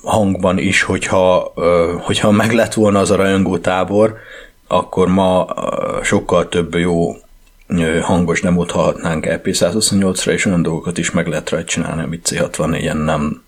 [0.02, 1.52] hangban is, hogyha,
[2.00, 4.14] hogyha meg lett volna az a rajongó tábor,
[4.68, 5.46] akkor ma
[6.02, 7.14] sokkal több jó
[8.02, 13.42] hangos demót hallhatnánk EP128-ra, és olyan dolgokat is meg lehet rajta csinálni, amit C64-en nem.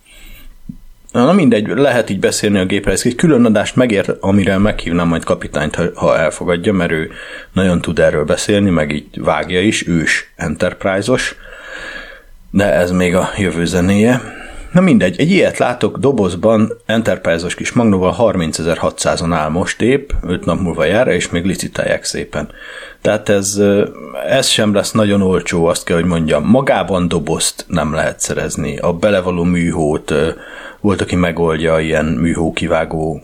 [1.13, 5.75] Na mindegy, lehet így beszélni a gépre, egy külön adást megér, amire meghívnám majd kapitányt,
[5.95, 7.11] ha elfogadja, mert ő
[7.53, 11.35] nagyon tud erről beszélni, meg így vágja is, ős Enterprise-os,
[12.51, 14.21] de ez még a jövő zenéje.
[14.75, 20.61] Na mindegy, egy ilyet látok dobozban, Enterprise-os kis Magnóval 30.600-on áll most épp, 5 nap
[20.61, 22.49] múlva jár, és még licitálják szépen.
[23.01, 23.61] Tehát ez,
[24.29, 26.45] ez sem lesz nagyon olcsó, azt kell, hogy mondjam.
[26.45, 28.79] Magában dobozt nem lehet szerezni.
[28.79, 30.15] A belevaló műhót
[30.81, 33.23] volt, aki megoldja ilyen műhó kivágó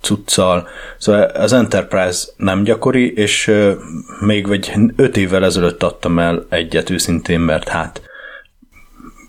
[0.00, 0.68] cuccal.
[0.98, 3.52] Szóval az Enterprise nem gyakori, és
[4.20, 8.02] még vagy 5 évvel ezelőtt adtam el egyet őszintén, mert hát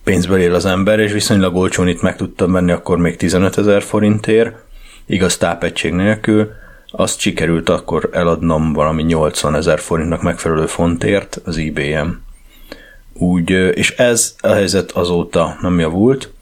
[0.06, 3.84] pénzből él az ember, és viszonylag olcsón itt meg tudtam venni akkor még 15 ezer
[3.84, 4.56] forintért,
[5.06, 6.52] igaz tápegység nélkül,
[6.92, 12.24] azt sikerült akkor eladnom valami 80 ezer forintnak megfelelő fontért az ebay-en.
[13.14, 16.34] Úgy, és ez a helyzet azóta nem javult,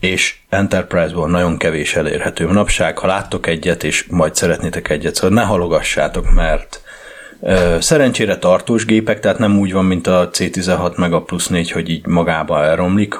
[0.00, 2.98] és Enterprise-ból nagyon kevés elérhető manapság.
[2.98, 6.82] Ha láttok egyet, és majd szeretnétek egyet, szóval ne halogassátok, mert
[7.78, 11.88] Szerencsére tartós gépek, tehát nem úgy van, mint a C16 meg a plusz 4, hogy
[11.88, 13.14] így magába elromlik.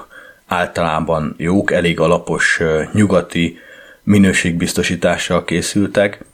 [0.46, 2.60] Általában jók, elég alapos
[2.92, 3.58] nyugati
[4.02, 6.24] minőségbiztosítással készültek,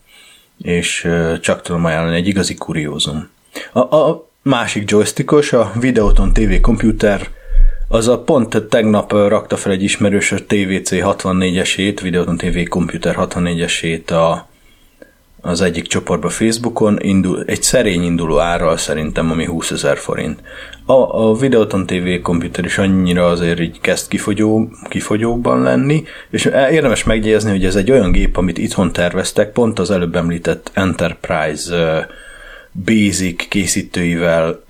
[0.63, 1.09] és
[1.41, 3.29] csak tudom ajánlani egy igazi kuriózum.
[3.73, 7.29] A, a másik joystickos, a Videoton TV Computer,
[7.89, 14.11] az a pont tegnap rakta fel egy ismerős a TVC 64-esét, Videoton TV Computer 64-esét
[14.11, 14.49] a
[15.45, 20.41] az egyik csoportba Facebookon, indul, egy szerény induló árral szerintem, ami 20 ezer forint.
[20.87, 27.05] A, a Videoton TV komputer is annyira azért így kezd kifogyó, kifogyóban lenni, és érdemes
[27.05, 32.09] megjegyezni, hogy ez egy olyan gép, amit itthon terveztek, pont az előbb említett Enterprise
[32.85, 34.65] Basic készítőivel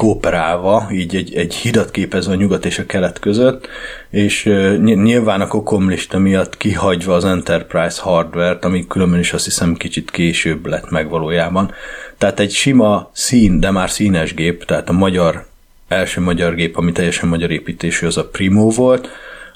[0.00, 3.68] kooperálva, így egy, egy hidat képezve a nyugat és a kelet között,
[4.10, 4.44] és
[4.78, 10.66] nyilván a kokomlista miatt kihagyva az Enterprise hardware-t, ami különben is azt hiszem kicsit később
[10.66, 11.72] lett meg valójában.
[12.18, 15.46] Tehát egy sima szín, de már színes gép, tehát a magyar,
[15.88, 19.08] első magyar gép, ami teljesen magyar építésű, az a Primo volt,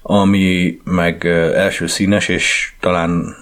[0.02, 3.36] ami meg első színes, és talán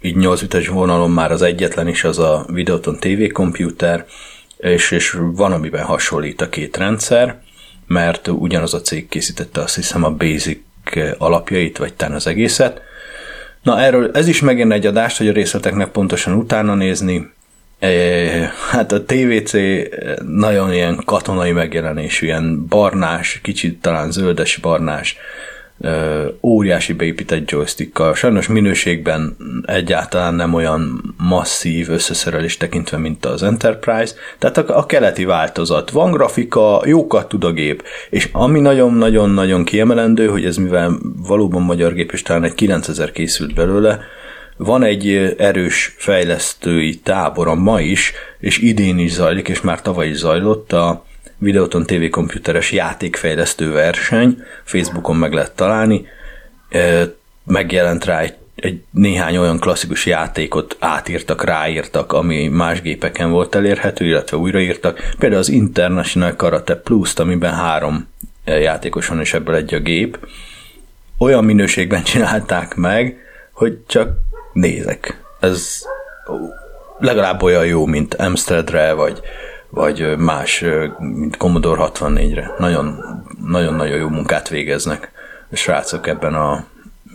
[0.00, 4.06] így 8 bites vonalon már az egyetlen is az a Videoton TV komputer,
[4.66, 7.40] és, és van, amiben hasonlít a két rendszer,
[7.86, 10.58] mert ugyanaz a cég készítette azt hiszem a Basic
[11.18, 12.80] alapjait, vagy talán az egészet.
[13.62, 17.30] Na erről ez is megint egy adást, hogy a részleteknek pontosan utána nézni.
[17.78, 17.88] E,
[18.70, 19.52] hát a TVC
[20.22, 25.16] nagyon ilyen katonai megjelenésű, ilyen barnás, kicsit talán zöldes barnás,
[26.42, 28.14] óriási beépített joystickkal.
[28.14, 35.24] Sajnos minőségben egyáltalán nem olyan masszív összeszerelés tekintve, mint az Enterprise, tehát a, a keleti
[35.24, 35.90] változat.
[35.90, 41.92] Van grafika, jókat tud a gép, és ami nagyon-nagyon-nagyon kiemelendő, hogy ez mivel valóban magyar
[41.92, 44.00] gép, és talán egy 9000 készült belőle,
[44.56, 50.08] van egy erős fejlesztői tábor a ma is, és idén is zajlik, és már tavaly
[50.08, 51.05] is zajlott a
[51.38, 56.06] Videoton TV komputeres játékfejlesztő verseny, Facebookon meg lehet találni,
[57.44, 64.04] megjelent rá egy, egy néhány olyan klasszikus játékot átírtak, ráírtak, ami más gépeken volt elérhető,
[64.04, 65.14] illetve újraírtak.
[65.18, 68.08] Például az International Karate Plus-t, amiben három
[68.44, 70.18] játékos van, és ebből egy a gép.
[71.18, 73.16] Olyan minőségben csinálták meg,
[73.52, 74.10] hogy csak
[74.52, 75.22] nézek.
[75.40, 75.82] Ez
[76.98, 79.20] legalább olyan jó, mint Amsterdre, vagy,
[79.76, 80.64] vagy más,
[80.98, 82.54] mint Commodore 64-re.
[82.58, 83.04] Nagyon,
[83.46, 85.10] nagyon-nagyon jó munkát végeznek
[85.50, 86.64] a srácok ebben a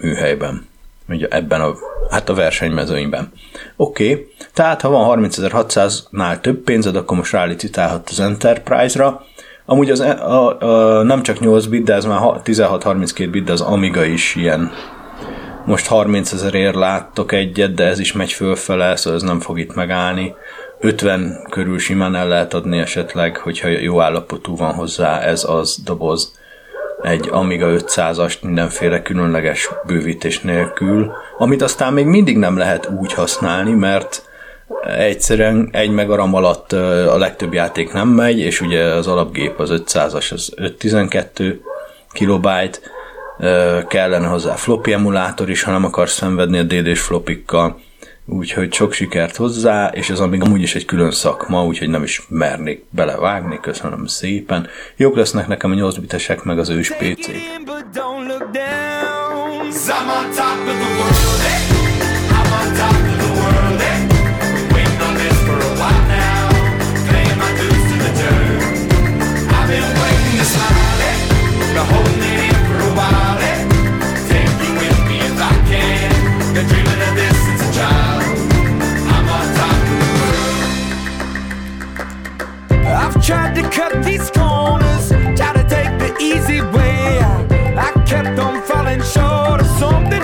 [0.01, 0.67] műhelyben.
[1.07, 1.73] Ugye ebben a,
[2.09, 3.31] hát a versenymezőnyben.
[3.75, 4.27] Oké, okay.
[4.53, 9.25] tehát ha van 30.600-nál több pénzed, akkor most rálicitálhat az Enterprise-ra.
[9.65, 13.61] Amúgy az, a, a, nem csak 8 bit, de ez már 16-32 bit, de az
[13.61, 14.71] Amiga is ilyen
[15.65, 19.75] most 30 ezerért láttok egyet, de ez is megy fölfele, szóval ez nem fog itt
[19.75, 20.35] megállni.
[20.81, 26.39] 50 körül simán el lehet adni esetleg, hogyha jó állapotú van hozzá ez az doboz.
[27.01, 33.71] Egy Amiga 500-ast mindenféle különleges bővítés nélkül, amit aztán még mindig nem lehet úgy használni,
[33.71, 34.29] mert
[34.97, 36.71] egyszerűen egy megaram alatt
[37.07, 41.61] a legtöbb játék nem megy, és ugye az alapgép az 500-as, az 512
[42.11, 42.81] kilobájt,
[43.87, 47.79] kellene hozzá floppy emulátor is, ha nem akarsz szenvedni a DD-s flopikkal,
[48.25, 52.21] úgyhogy sok sikert hozzá, és ez amíg amúgy is egy külön szakma, úgyhogy nem is
[52.29, 54.67] mernék belevágni, köszönöm szépen.
[54.95, 57.29] Jók lesznek nekem a 8 bitesek, meg az ős pc
[83.31, 85.07] tried to cut these corners,
[85.37, 87.17] tried to take the easy way.
[87.87, 90.23] I kept on falling short of something.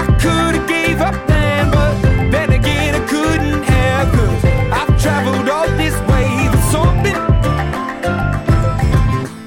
[0.00, 1.94] I could have gave up then, but
[2.32, 4.44] then again I couldn't have, cause
[4.78, 7.18] I've traveled all this way for something.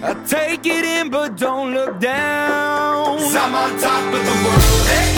[0.09, 3.18] I take it in, but don't look down.
[3.18, 5.16] Cause I'm on top of the world, hey.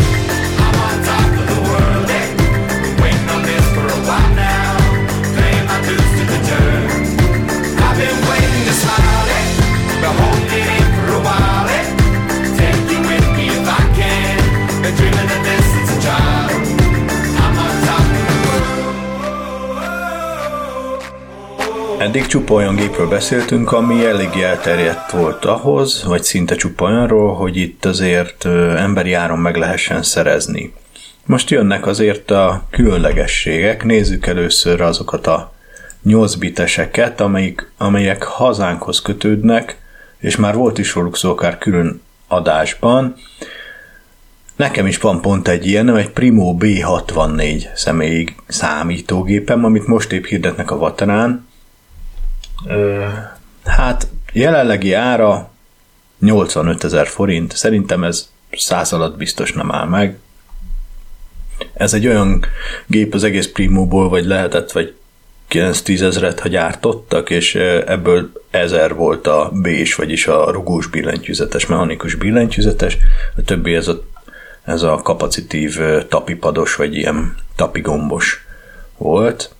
[22.09, 27.57] Eddig csupa olyan gépről beszéltünk, ami elég elterjedt volt ahhoz, vagy szinte csupa olyanról, hogy
[27.57, 28.45] itt azért
[28.75, 30.73] emberi áron meg lehessen szerezni.
[31.25, 35.53] Most jönnek azért a különlegességek, nézzük először azokat a
[36.03, 39.77] 8 biteseket, amelyik, amelyek hazánkhoz kötődnek,
[40.19, 43.15] és már volt is róluk szó akár külön adásban.
[44.55, 50.71] Nekem is van pont egy ilyen, egy Primo B64 személyi számítógépem, amit most épp hirdetnek
[50.71, 51.47] a Vatanán.
[53.65, 55.51] Hát jelenlegi ára
[56.19, 60.17] 85 ezer forint, szerintem ez száz alatt biztos nem áll meg.
[61.73, 62.45] Ez egy olyan
[62.87, 64.93] gép az egész Primóból, vagy lehetett, vagy
[65.49, 67.55] 9-10 ezeret, ha gyártottak, és
[67.85, 72.97] ebből ezer volt a B-s, vagyis a rugós billentyűzetes, mechanikus billentyűzetes,
[73.35, 74.03] a többi ez a,
[74.63, 75.79] ez a kapacitív
[76.09, 78.45] tapipados, vagy ilyen tapigombos
[78.97, 79.53] volt.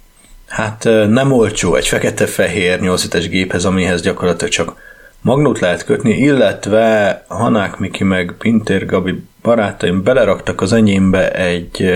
[0.50, 4.76] Hát nem olcsó egy fekete-fehér 8 géphez, amihez gyakorlatilag csak
[5.22, 11.92] magnót lehet kötni, illetve Hanák Miki meg Pintér Gabi barátaim beleraktak az enyémbe egy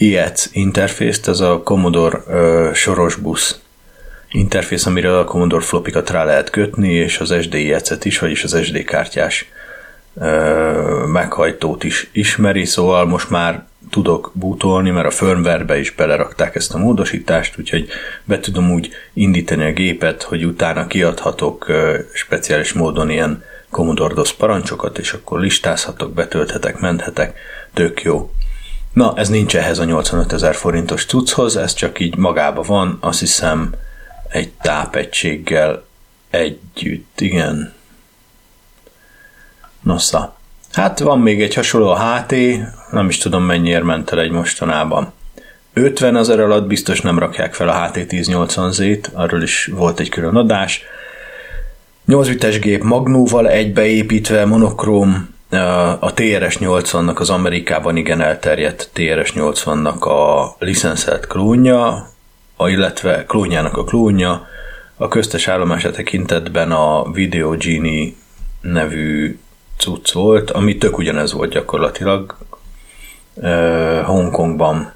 [0.00, 3.60] IEC interfészt, ez a Commodore uh, soros busz
[4.30, 8.64] interfész, amire a Commodore flopikat rá lehet kötni, és az SD IEC-et is, vagyis az
[8.64, 9.50] SD kártyás
[10.12, 16.74] uh, meghajtót is ismeri, szóval most már tudok bootolni, mert a firmware is belerakták ezt
[16.74, 17.88] a módosítást, úgyhogy
[18.24, 21.66] be tudom úgy indítani a gépet, hogy utána kiadhatok
[22.12, 27.38] speciális módon ilyen Commodore DOS parancsokat, és akkor listázhatok, betölthetek, menthetek,
[27.74, 28.32] tök jó.
[28.92, 33.20] Na, ez nincs ehhez a 85 ezer forintos cucchoz, ez csak így magába van, azt
[33.20, 33.74] hiszem
[34.28, 35.84] egy tápegységgel
[36.30, 37.72] együtt, igen.
[39.80, 40.39] Nosza.
[40.72, 42.34] Hát van még egy hasonló HT,
[42.90, 45.12] nem is tudom mennyiért ment el egy mostanában.
[45.72, 50.36] 50 ezer alatt biztos nem rakják fel a HT 1080Z-t, arról is volt egy külön
[50.36, 50.82] adás.
[52.06, 55.34] 8 bites gép magnóval egybeépítve, monokróm,
[56.00, 62.08] a TRS-80-nak az Amerikában igen elterjedt TRS-80-nak a licenszelt klónja,
[62.56, 64.46] a, illetve klónjának a klónja,
[64.96, 68.12] a köztes állomása tekintetben a Video Genie
[68.60, 69.38] nevű
[69.80, 72.36] cucc volt, ami tök ugyanez volt gyakorlatilag.
[74.04, 74.92] Hongkongban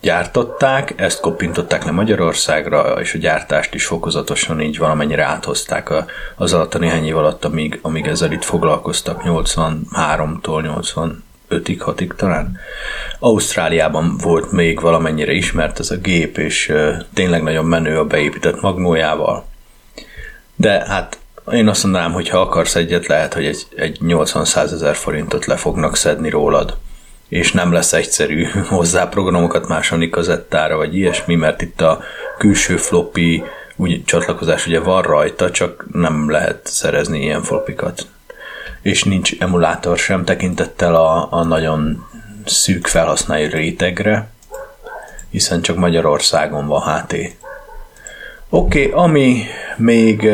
[0.00, 5.92] gyártották, ezt koppintották le Magyarországra, és a gyártást is fokozatosan így valamennyire áthozták
[6.36, 10.82] az alatt a néhány év alatt, amíg, amíg ezzel itt foglalkoztak 83-tól
[11.48, 12.58] 85-ig, 6-ig talán.
[13.18, 16.72] Ausztráliában volt még valamennyire ismert ez a gép, és
[17.14, 19.44] tényleg nagyon menő a beépített magnójával.
[20.56, 21.18] De hát
[21.52, 25.56] én azt mondanám, hogy ha akarsz egyet, lehet, hogy egy, egy 80-100 ezer forintot le
[25.56, 26.76] fognak szedni rólad
[27.30, 32.00] és nem lesz egyszerű hozzá programokat másolni kazettára, vagy ilyesmi, mert itt a
[32.38, 33.42] külső floppy
[33.76, 38.06] úgy, csatlakozás ugye van rajta, csak nem lehet szerezni ilyen floppikat.
[38.82, 42.06] És nincs emulátor sem tekintettel a, a nagyon
[42.44, 44.30] szűk felhasználó rétegre,
[45.30, 47.12] hiszen csak Magyarországon van HT.
[48.48, 49.44] Oké, okay, ami
[49.76, 50.30] még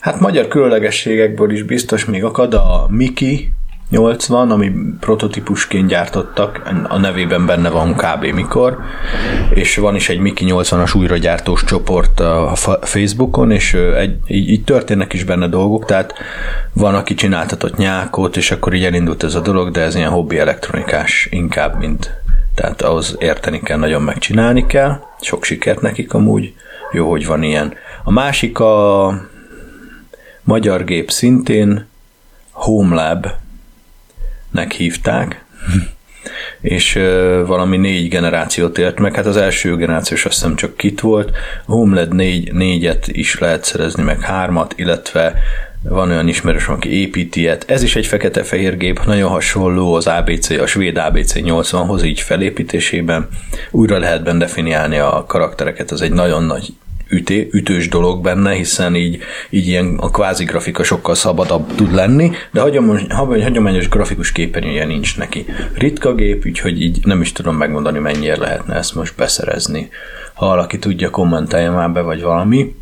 [0.00, 3.52] hát magyar különlegességekből is biztos még akad a Miki,
[3.90, 8.24] 80, ami prototípusként gyártottak, a nevében benne van kb.
[8.24, 8.78] mikor,
[9.50, 15.12] és van is egy Miki 80-as újragyártós csoport a Facebookon, és egy, így, így történnek
[15.12, 16.14] is benne dolgok, tehát
[16.72, 20.38] van, aki csináltatott nyákot, és akkor így elindult ez a dolog, de ez ilyen hobbi
[20.38, 22.16] elektronikás inkább, mint
[22.54, 26.54] tehát ahhoz érteni kell, nagyon megcsinálni kell, sok sikert nekik amúgy,
[26.92, 27.72] jó, hogy van ilyen.
[28.04, 29.06] A másik a
[30.48, 31.86] magyar gép szintén,
[32.50, 33.26] HomeLab
[34.50, 35.44] nek hívták,
[36.60, 36.92] és
[37.46, 41.30] valami négy generációt ért meg, hát az első generációs azt hiszem csak kit volt,
[41.66, 45.34] a HomeLed négy, négyet is lehet szerezni, meg hármat, illetve
[45.82, 47.64] van olyan ismerős, aki építi ilyet.
[47.70, 53.28] Ez is egy fekete-fehér gép, nagyon hasonló az ABC, a svéd ABC 80-hoz így felépítésében.
[53.70, 56.72] Újra lehet benne definiálni a karaktereket, ez egy nagyon nagy
[57.08, 59.18] üté, ütős dolog benne, hiszen így,
[59.50, 63.02] így ilyen a kvázi grafika sokkal szabadabb tud lenni, de hagyományos,
[63.42, 65.44] hagyományos grafikus képernyője nincs neki.
[65.74, 69.90] Ritka gép, úgyhogy így nem is tudom megmondani, mennyire lehetne ezt most beszerezni.
[70.34, 72.74] Ha valaki tudja, kommentelje már be, vagy valami.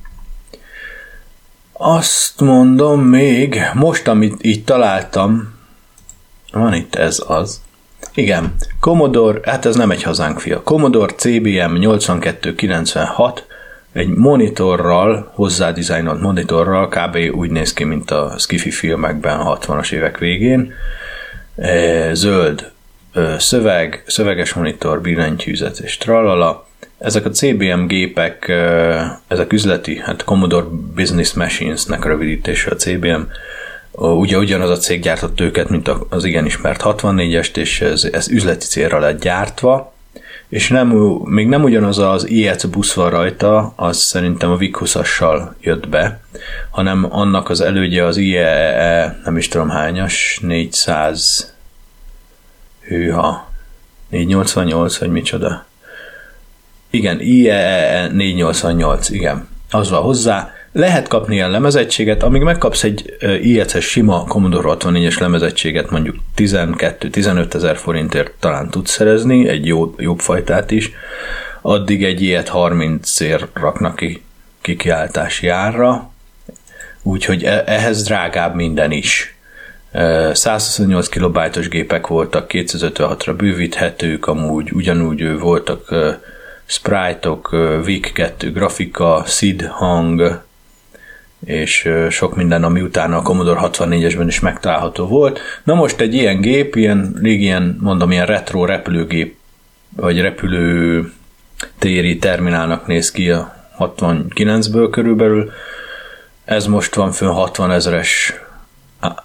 [1.73, 5.55] Azt mondom még, most, amit így találtam,
[6.53, 7.61] van itt ez az,
[8.15, 10.63] igen, Commodore, hát ez nem egy hazánk fia.
[10.63, 13.46] Commodore CBM 8296,
[13.97, 15.35] egy monitorral,
[15.75, 17.17] dizájnolt monitorral, kb.
[17.37, 20.73] úgy néz ki, mint a skifi filmekben a 60-as évek végén.
[21.57, 22.71] E, zöld
[23.39, 26.67] szöveg, szöveges monitor, billentyűzet és tralala.
[26.99, 28.53] Ezek a CBM gépek,
[29.29, 33.21] ezek üzleti, hát Commodore Business Machines-nek rövidítése a CBM,
[33.93, 38.67] ugye ugyanaz a cég gyártott őket, mint az igen ismert 64-est, és ez, ez üzleti
[38.67, 39.95] célra lett gyártva,
[40.49, 40.89] és nem,
[41.25, 46.21] még nem ugyanaz az IEC busz van rajta, az szerintem a Vicusassal jött be,
[46.71, 51.55] hanem annak az elődje az IEE, nem is tudom hányas, 400
[52.81, 53.51] hűha,
[54.09, 55.67] 488, vagy micsoda.
[56.91, 59.49] Igen, IEE 488, igen.
[59.71, 65.91] Az van hozzá, lehet kapni ilyen lemezettséget, amíg megkapsz egy IEC-es sima Commodore 64-es lemezettséget
[65.91, 70.91] mondjuk 12-15 ezer forintért talán tudsz szerezni, egy jó, jobb fajtát is,
[71.63, 74.23] addig egy ilyet 30 ér raknak ki
[74.61, 76.11] kikiáltási árra,
[77.03, 79.35] úgyhogy e, ehhez drágább minden is.
[80.33, 85.95] 128 kilobájtos gépek voltak, 256-ra bővíthetők, amúgy ugyanúgy voltak
[86.65, 90.45] sprite-ok, VIC 2 grafika, SID hang,
[91.45, 95.41] és sok minden, ami utána a Commodore 64-esben is megtalálható volt.
[95.65, 99.37] Na most egy ilyen gép, ilyen régi ilyen, mondom, ilyen retro repülőgép,
[99.97, 101.13] vagy repülő
[101.79, 105.51] téri terminálnak néz ki a 69-ből körülbelül.
[106.45, 108.35] Ez most van fönn 60 ezeres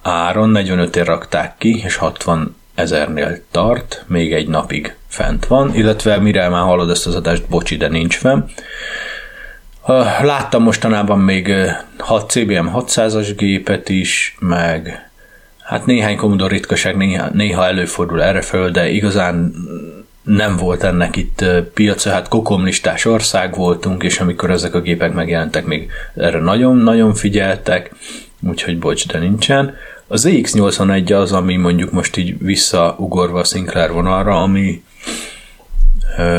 [0.02, 6.18] áron, 45 ér rakták ki, és 60 ezernél tart, még egy napig fent van, illetve
[6.18, 8.44] mire már hallod ezt az adást, bocsi, de nincs fenn.
[10.22, 11.54] Láttam mostanában még
[11.98, 15.10] 6 CBM 600-as gépet is, meg
[15.60, 19.54] hát néhány Commodore ritkaság néha, néha előfordul erre föl, de igazán
[20.24, 25.66] nem volt ennek itt piaca, hát kokomlistás ország voltunk, és amikor ezek a gépek megjelentek,
[25.66, 27.92] még erre nagyon-nagyon figyeltek,
[28.48, 29.76] úgyhogy bocs, de nincsen.
[30.08, 34.84] Az EX81 az, ami mondjuk most így visszaugorva a Sinclair vonalra, ami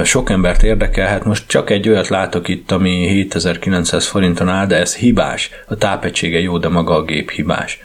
[0.04, 4.76] sok embert érdekel, hát most csak egy olyat látok itt, ami 7900 forinton áll, de
[4.76, 5.50] ez hibás.
[5.66, 7.80] A tápegysége jó, de maga a gép hibás.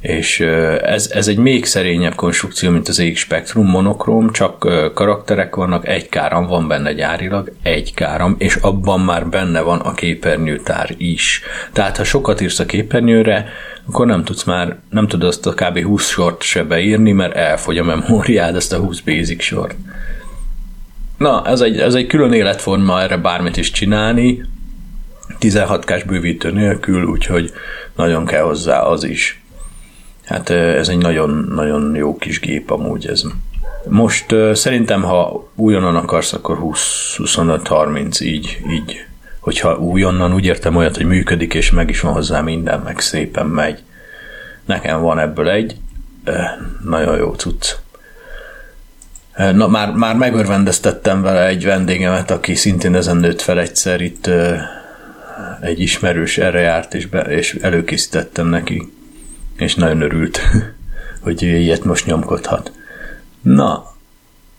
[0.00, 0.40] És
[0.82, 4.58] ez, ez egy még szerényebb konstrukció, mint az EX Spectrum monokróm, csak
[4.94, 9.94] karakterek vannak, egy káram van benne gyárilag, egy káram, és abban már benne van a
[9.94, 11.42] képernyőtár is.
[11.72, 13.48] Tehát ha sokat írsz a képernyőre,
[13.86, 15.82] akkor nem tudsz már, nem tudod azt a kb.
[15.82, 19.74] 20 sort se beírni, mert elfogy a memóriád, ezt a 20 basic sort.
[21.20, 24.42] Na, ez egy, ez egy külön életforma erre bármit is csinálni,
[25.40, 27.52] 16K-s bővítő nélkül, úgyhogy
[27.96, 29.42] nagyon kell hozzá az is.
[30.24, 33.22] Hát ez egy nagyon-nagyon jó kis gép amúgy ez.
[33.88, 39.04] Most szerintem, ha újonnan akarsz, akkor 20-25-30 így, így.
[39.40, 43.46] Hogyha újonnan úgy értem olyat, hogy működik, és meg is van hozzá minden, meg szépen
[43.46, 43.78] megy.
[44.64, 45.76] Nekem van ebből egy,
[46.84, 47.74] nagyon jó cucc.
[49.40, 54.30] Na, már, már megörvendeztettem vele egy vendégemet, aki szintén ezen nőtt fel egyszer itt
[55.60, 58.92] egy ismerős erre járt, és, be, és előkészítettem neki,
[59.56, 60.40] és nagyon örült,
[61.24, 62.72] hogy ő ilyet most nyomkodhat.
[63.42, 63.94] Na,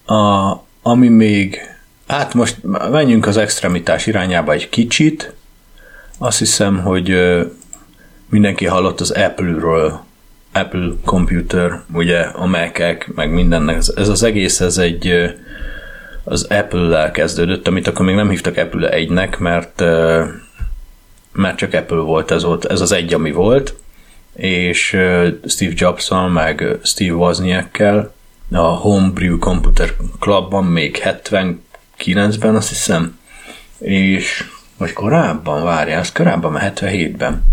[0.05, 0.51] a,
[0.81, 1.59] ami még,
[2.07, 2.57] hát most
[2.91, 5.33] menjünk az extremitás irányába egy kicsit,
[6.17, 7.15] azt hiszem, hogy
[8.29, 10.03] mindenki hallott az Apple-ről
[10.53, 12.79] Apple Computer, ugye a mac
[13.15, 15.33] meg mindennek, ez az egész, ez egy
[16.23, 19.79] az Apple-lel kezdődött, amit akkor még nem hívtak Apple 1-nek, mert,
[21.31, 23.75] mert csak Apple volt, ez, volt, ez az egy, ami volt,
[24.35, 24.97] és
[25.47, 28.13] Steve jobs meg Steve Wozniakkel.
[28.51, 33.19] A Homebrew Computer Clubban még 79-ben, azt hiszem,
[33.79, 34.43] és
[34.77, 37.43] vagy korábban, várjál, az korábban, 77-ben.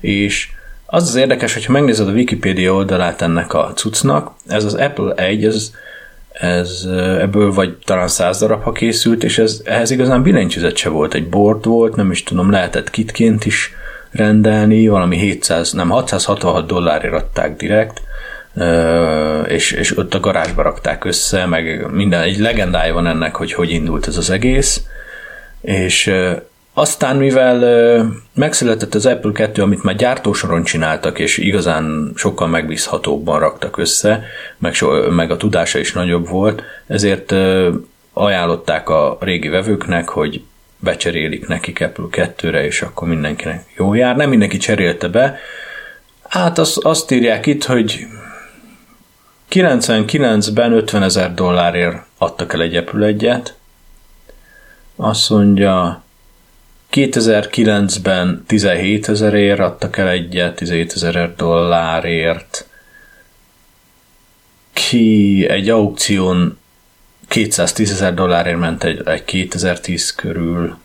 [0.00, 0.48] És
[0.92, 5.44] az az érdekes, hogyha megnézed a Wikipedia oldalát ennek a cuccnak, ez az Apple 1,
[5.44, 5.70] ez,
[6.32, 6.84] ez
[7.20, 11.28] ebből vagy talán száz darab, ha készült, és ez, ehhez igazán billentyűzet se volt, egy
[11.28, 13.74] board volt, nem is tudom, lehetett kitként is
[14.10, 18.02] rendelni, valami 700, nem 666 dollárért adták direkt,
[19.46, 23.70] és, és ott a garázsba rakták össze, meg minden, egy legendája van ennek, hogy hogy
[23.70, 24.82] indult ez az egész,
[25.60, 26.12] és
[26.80, 33.76] aztán, mivel megszületett az Apple 2, amit már gyártósoron csináltak, és igazán sokkal megbízhatóbban raktak
[33.76, 34.22] össze,
[34.58, 37.34] meg, so, meg a tudása is nagyobb volt, ezért
[38.12, 40.42] ajánlották a régi vevőknek, hogy
[40.78, 44.16] becserélik nekik Apple 2-re, és akkor mindenkinek jó jár.
[44.16, 45.38] Nem mindenki cserélte be.
[46.28, 48.06] Hát az, azt írják itt, hogy
[49.50, 53.54] 99-ben 50 ezer dollárért adtak el egy Apple egyet.
[54.96, 56.02] Azt mondja,
[56.92, 62.66] 2009-ben 17 ezerért adtak el egyet, 17 ezer dollárért.
[64.72, 66.58] Ki egy aukción
[67.28, 70.78] 210 ezer dollárért ment egy, egy 2010 körül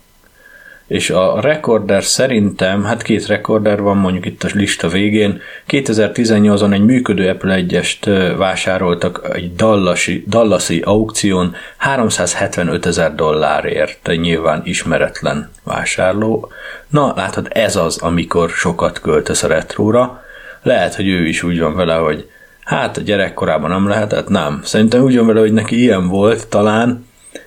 [0.86, 6.84] és a rekorder szerintem, hát két rekorder van mondjuk itt a lista végén, 2018-on egy
[6.84, 16.50] működő Apple 1-est vásároltak egy dallasi, dallasi aukción 375 ezer dollárért, nyilván ismeretlen vásárló.
[16.88, 20.24] Na, látod, ez az, amikor sokat költesz a retróra.
[20.62, 22.30] Lehet, hogy ő is úgy van vele, hogy
[22.64, 24.60] hát a gyerekkorában nem lehetett, nem.
[24.64, 27.06] Szerintem úgy van vele, hogy neki ilyen volt talán,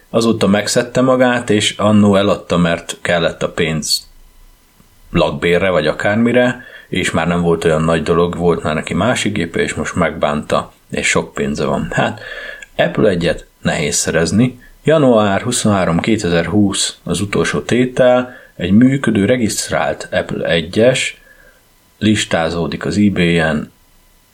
[0.09, 4.07] Azóta megszedte magát, és annó eladta, mert kellett a pénz
[5.11, 9.59] lakbérre, vagy akármire, és már nem volt olyan nagy dolog, volt már neki másik gépe,
[9.59, 11.87] és most megbánta, és sok pénze van.
[11.91, 12.21] Hát
[12.75, 14.59] Apple egyet nehéz szerezni.
[14.83, 20.99] Január 23 2020 az utolsó tétel, egy működő, regisztrált Apple 1-es
[21.97, 23.71] listázódik az eBay-en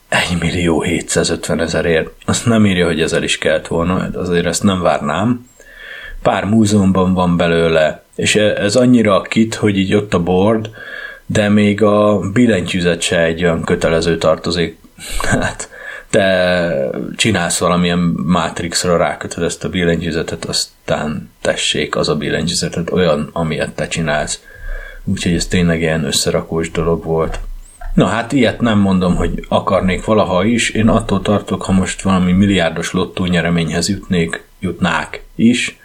[0.09, 2.09] 1 millió 750 ezerért.
[2.25, 5.49] Azt nem írja, hogy ezzel is kellett volna, azért ezt nem várnám
[6.25, 10.69] pár múzeumban van belőle, és e- ez annyira kit, hogy így ott a board,
[11.25, 14.77] de még a billentyűzet se egy olyan kötelező tartozik.
[15.39, 15.69] Hát,
[16.09, 23.71] te csinálsz valamilyen Matrixra rákötöd ezt a billentyűzetet, aztán tessék az a billentyűzetet olyan, amilyet
[23.75, 24.39] te csinálsz.
[25.03, 27.39] Úgyhogy ez tényleg ilyen összerakós dolog volt.
[27.93, 32.31] Na hát ilyet nem mondom, hogy akarnék valaha is, én attól tartok, ha most valami
[32.31, 35.79] milliárdos lottó nyereményhez jutnék, jutnák is.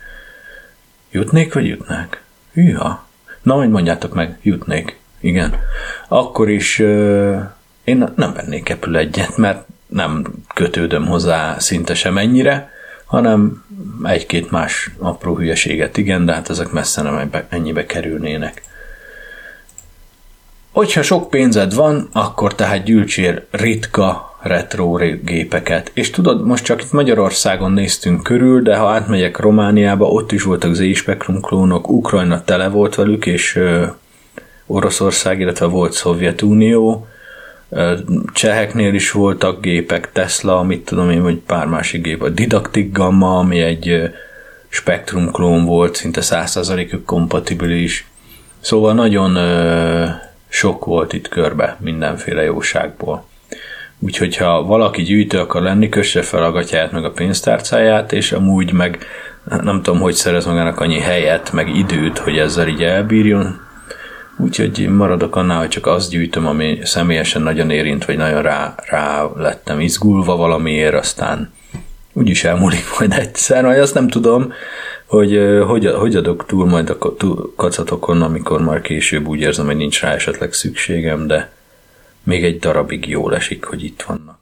[1.10, 2.22] Jutnék, vagy jutnák?
[2.52, 3.06] Hűha.
[3.42, 4.98] Na, majd mondjátok meg, jutnék.
[5.20, 5.54] Igen.
[6.08, 7.42] Akkor is euh,
[7.84, 12.70] én nem vennék ebből egyet, mert nem kötődöm hozzá szinte sem ennyire,
[13.04, 13.64] hanem
[14.02, 18.62] egy-két más apró hülyeséget igen, de hát ezek messze nem ennyibe kerülnének.
[20.70, 25.90] Hogyha sok pénzed van, akkor tehát gyűjtsél ritka retro gépeket.
[25.94, 30.74] És tudod, most csak itt Magyarországon néztünk körül, de ha átmegyek Romániába, ott is voltak
[30.74, 33.86] Z Spectrum klónok, Ukrajna tele volt velük, és ö,
[34.66, 37.06] Oroszország, illetve volt Szovjetunió,
[38.32, 43.38] Cseheknél is voltak gépek, Tesla, mit tudom én, vagy pár másik gép, a Didactic Gamma,
[43.38, 44.10] ami egy
[44.68, 48.06] Spectrum klón volt, szinte 100%-ük kompatibilis.
[48.60, 49.38] Szóval nagyon
[50.48, 53.24] sok volt itt körbe mindenféle jóságból.
[54.02, 58.72] Úgyhogy ha valaki gyűjtő akar lenni, kösse fel a gatyáját meg a pénztárcáját, és amúgy
[58.72, 59.06] meg
[59.44, 63.60] nem tudom, hogy szerez magának annyi helyet, meg időt, hogy ezzel így elbírjon.
[64.38, 69.30] Úgyhogy maradok annál, hogy csak azt gyűjtöm, ami személyesen nagyon érint, vagy nagyon rá, rá
[69.36, 71.52] lettem izgulva valamiért, aztán
[72.12, 74.52] úgyis elmúlik majd egyszer, vagy azt nem tudom,
[75.06, 76.98] hogy hogy, hogy adok túl majd a
[77.56, 81.50] kacatokon, amikor már később úgy érzem, hogy nincs rá esetleg szükségem, de
[82.22, 84.39] még egy darabig jól esik, hogy itt vannak.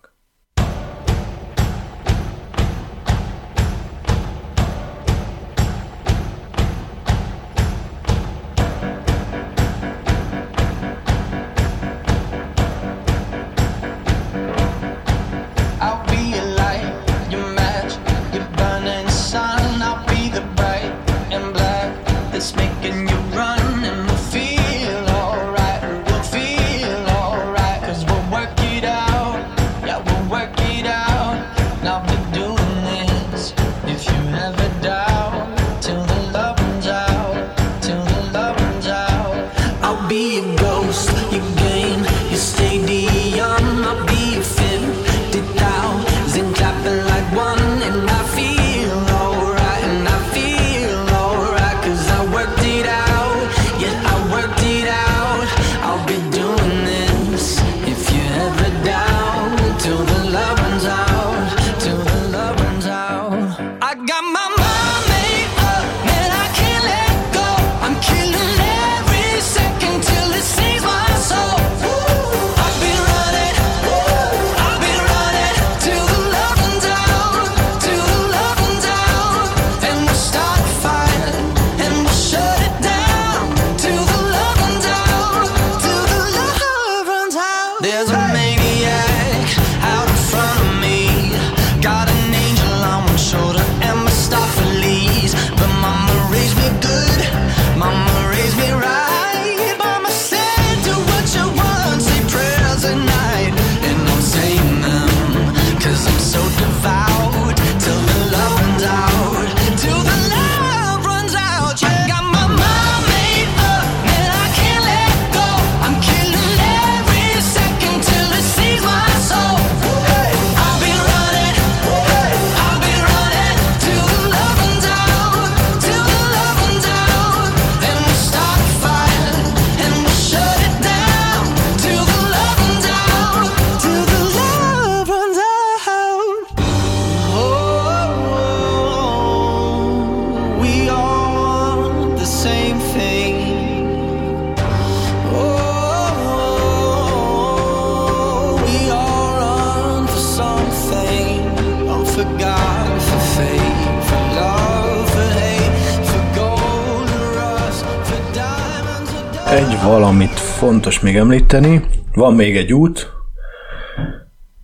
[160.98, 161.84] Fontos még említeni.
[162.14, 163.12] Van még egy út.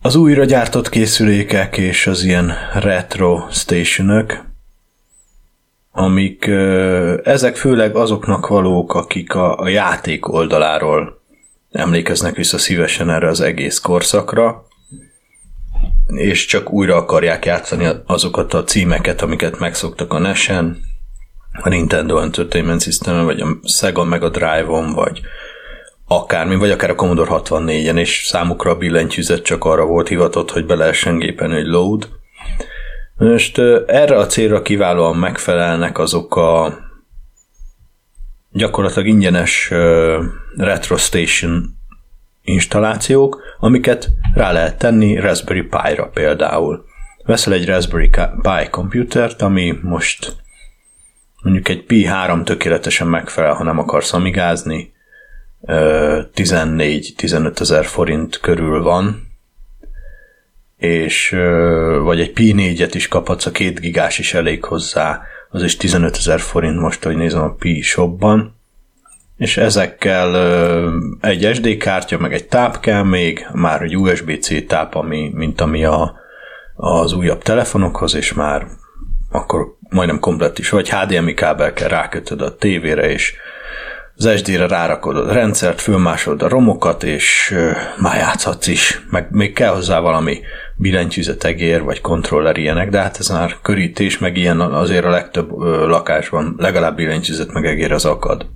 [0.02, 4.44] Az újra gyártott készülékek és az ilyen retro stationök,
[5.92, 6.46] amik
[7.24, 11.22] ezek főleg azoknak valók, akik a, a játék oldaláról
[11.72, 14.66] emlékeznek vissza szívesen erre az egész korszakra,
[16.06, 20.78] és csak újra akarják játszani azokat a címeket, amiket megszoktak a Nesen,
[21.62, 25.20] a Nintendo Entertainment system vagy a Sega Mega Drive-on, vagy
[26.06, 30.66] akármi, vagy akár a Commodore 64-en, és számukra a billentyűzet csak arra volt hivatott, hogy
[30.66, 32.08] be lehessen gépen, hogy load.
[33.16, 36.78] Most erre a célra kiválóan megfelelnek azok a
[38.50, 39.72] gyakorlatilag ingyenes
[40.56, 41.78] Retro Station
[42.42, 46.84] installációk, amiket rá lehet tenni Raspberry Pi-ra például.
[47.24, 48.10] Veszel egy Raspberry
[48.42, 50.36] Pi komputert, ami most
[51.42, 54.93] mondjuk egy Pi 3 tökéletesen megfelel, ha nem akarsz amigázni,
[55.66, 59.32] 14-15 ezer forint körül van,
[60.76, 61.30] és
[62.02, 66.16] vagy egy Pi 4-et is kaphatsz, a 2 gigás is elég hozzá, az is 15
[66.16, 68.56] ezer forint most, hogy nézem a Pi shopban,
[69.36, 70.36] és ezekkel
[71.20, 75.84] egy SD kártya, meg egy táp kell még, már egy USB-C táp, ami, mint ami
[75.84, 76.14] a,
[76.74, 78.66] az újabb telefonokhoz, és már
[79.30, 83.34] akkor majdnem komplet is, vagy HDMI kábel kell rákötöd a tévére, és
[84.16, 87.54] az SD-re rárakod a rendszert, fölmásolod a romokat, és
[87.98, 89.00] már játszhatsz is.
[89.10, 90.40] Meg még kell hozzá valami
[90.76, 96.54] billentyűzetegér, vagy kontroller ilyenek, de hát ez már körítés, meg ilyen azért a legtöbb lakásban
[96.58, 98.46] legalább billentyűzet meg egér az akad.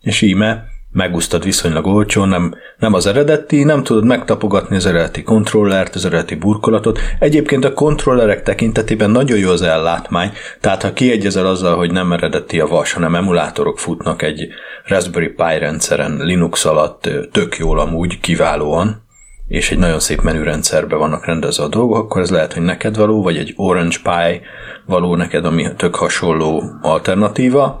[0.00, 0.64] És íme
[0.98, 6.34] megúsztad viszonylag olcsón, nem, nem az eredeti, nem tudod megtapogatni az eredeti kontrollert, az eredeti
[6.34, 6.98] burkolatot.
[7.18, 12.60] Egyébként a kontrollerek tekintetében nagyon jó az ellátmány, tehát ha kiegyezel azzal, hogy nem eredeti
[12.60, 14.48] a vas, hanem emulátorok futnak egy
[14.84, 19.06] Raspberry Pi rendszeren Linux alatt tök jól amúgy, kiválóan,
[19.46, 23.22] és egy nagyon szép menürendszerben vannak rendezve a dolgok, akkor ez lehet, hogy neked való,
[23.22, 24.40] vagy egy Orange Pi
[24.86, 27.80] való neked, ami tök hasonló alternatíva.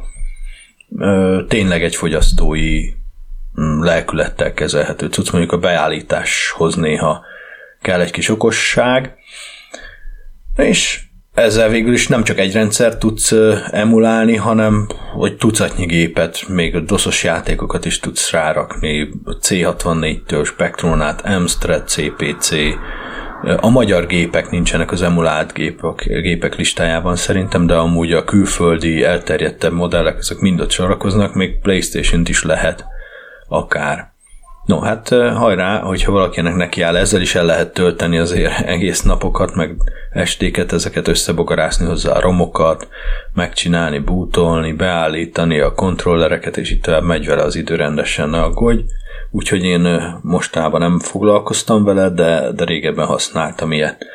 [1.48, 2.97] Tényleg egy fogyasztói
[3.80, 7.24] lelkülettel kezelhető cucc, mondjuk a beállításhoz néha
[7.82, 9.14] kell egy kis okosság,
[10.56, 11.00] és
[11.34, 13.34] ezzel végül is nem csak egy rendszer tudsz
[13.70, 21.20] emulálni, hanem hogy tucatnyi gépet, még a doszos játékokat is tudsz rárakni, C64-től Spectrum át,
[21.26, 22.50] Amstrad, CPC,
[23.56, 29.72] a magyar gépek nincsenek az emulált gépek, gépek listájában szerintem, de amúgy a külföldi elterjedtebb
[29.72, 32.86] modellek, ezek mind ott sorakoznak, még Playstation-t is lehet
[33.48, 34.12] akár.
[34.68, 39.54] No, hát hajrá, hogyha valakinek neki áll, ezzel is el lehet tölteni azért egész napokat,
[39.54, 39.76] meg
[40.12, 42.88] estéket, ezeket összebogarászni hozzá a romokat,
[43.34, 48.82] megcsinálni, bútolni, beállítani a kontrollereket, és itt tovább megy vele az idő rendesen, ne aggódj.
[49.30, 54.06] Úgyhogy én mostában nem foglalkoztam vele, de, de régebben használtam ilyet.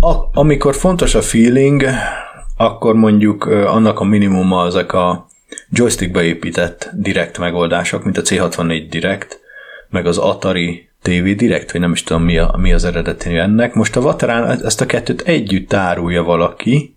[0.00, 1.84] A, amikor fontos a feeling,
[2.56, 5.25] akkor mondjuk annak a minimuma ezek a
[5.70, 9.40] joystickba épített direkt megoldások, mint a C64 Direct,
[9.88, 13.74] meg az Atari TV Direct, vagy nem is tudom mi, a, mi az eredeti ennek.
[13.74, 16.96] Most a Vaterán ezt a kettőt együtt árulja valaki,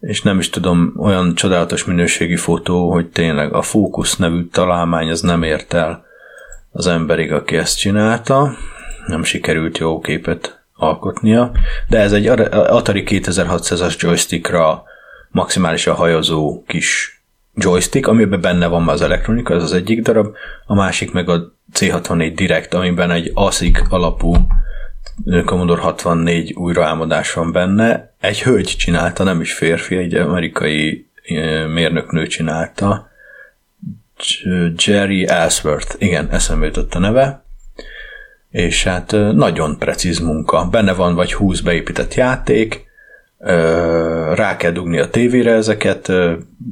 [0.00, 5.20] és nem is tudom, olyan csodálatos minőségi fotó, hogy tényleg a Focus nevű találmány az
[5.20, 6.04] nem ért el
[6.72, 8.56] az emberig, aki ezt csinálta.
[9.06, 11.52] Nem sikerült jó képet alkotnia,
[11.88, 14.82] de ez egy Atari 2600-as joystickra
[15.30, 17.15] maximálisan hajozó kis
[17.56, 20.34] joystick, amiben benne van az elektronika, ez az egyik darab,
[20.66, 24.34] a másik meg a C64 Direct, amiben egy ASIC alapú
[25.44, 28.14] Commodore 64 újraálmodás van benne.
[28.20, 31.08] Egy hölgy csinálta, nem is férfi, egy amerikai
[31.72, 33.10] mérnöknő csinálta.
[34.76, 37.44] Jerry Asworth, igen, eszembe jutott a neve.
[38.50, 40.68] És hát nagyon precíz munka.
[40.70, 42.85] Benne van vagy 20 beépített játék,
[44.34, 46.12] rá kell dugni a tévére ezeket,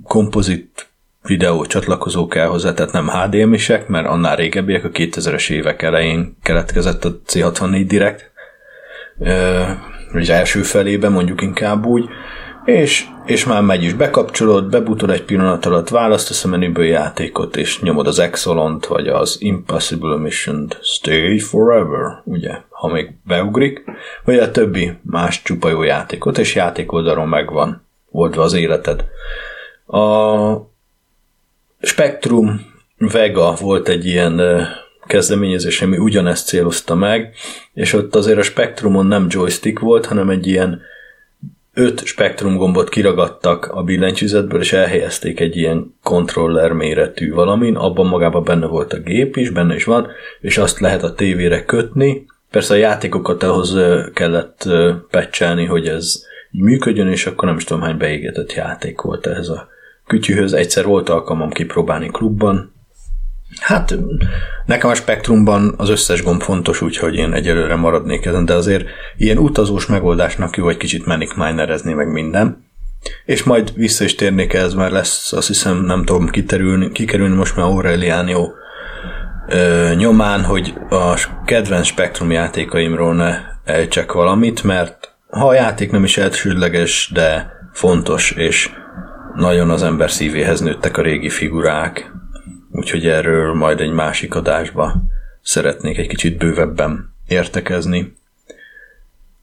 [0.03, 0.89] kompozit
[1.23, 7.05] videó csatlakozó kell hozzá, tehát nem HDMI-sek, mert annál régebbiek, a 2000-es évek elején keletkezett
[7.05, 8.33] a C64 Direct,
[10.13, 12.09] az első felében mondjuk inkább úgy,
[12.65, 17.81] és, és már megy is, bekapcsolod, bebutod egy pillanat alatt, választasz a menüből játékot, és
[17.81, 23.85] nyomod az Excellent, vagy az Impossible Mission Stay Forever, ugye, ha még beugrik,
[24.25, 29.05] vagy a többi más csupa jó játékot, és játékoldalon megvan oldva az életed.
[29.87, 30.73] A
[31.81, 32.61] Spectrum
[32.99, 34.41] Vega volt egy ilyen
[35.07, 37.35] kezdeményezés, ami ugyanezt célozta meg,
[37.73, 40.81] és ott azért a Spectrumon nem joystick volt, hanem egy ilyen
[41.75, 48.45] öt spektrum gombot kiragadtak a billentyűzetből, és elhelyezték egy ilyen kontroller méretű valamin, abban magában
[48.45, 50.09] benne volt a gép is, benne is van,
[50.41, 52.27] és azt lehet a tévére kötni.
[52.51, 53.79] Persze a játékokat ahhoz
[54.15, 54.69] kellett
[55.11, 59.69] pecselni, hogy ez működjön, és akkor nem is tudom hány beégetett játék volt ehhez a
[60.07, 60.53] kütyűhöz.
[60.53, 62.74] Egyszer volt alkalmam kipróbálni klubban.
[63.61, 63.95] Hát
[64.67, 68.87] nekem a spektrumban az összes gomb fontos, úgyhogy én egyelőre maradnék ezen, de azért
[69.17, 72.65] ilyen utazós megoldásnak jó, hogy kicsit menik minerezni meg minden.
[73.25, 77.57] És majd vissza is térnék ez, mert lesz, azt hiszem, nem tudom kiterülni, kikerülni most
[77.57, 78.51] már Aureliano
[79.49, 86.05] ö, nyomán, hogy a kedvenc spektrum játékaimról ne elcsek valamit, mert ha a játék nem
[86.05, 88.71] is elsődleges, de fontos, és
[89.35, 92.13] nagyon az ember szívéhez nőttek a régi figurák,
[92.75, 94.95] úgyhogy erről majd egy másik adásba
[95.43, 98.15] szeretnék egy kicsit bővebben értekezni.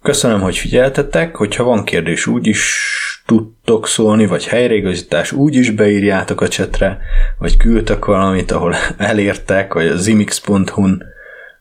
[0.01, 2.89] Köszönöm, hogy figyeltetek, hogyha van kérdés úgy is
[3.25, 6.99] tudtok szólni, vagy helyreigazítás úgy is beírjátok a csetre,
[7.38, 11.03] vagy küldtek valamit, ahol elértek, vagy a zimix.hu-n,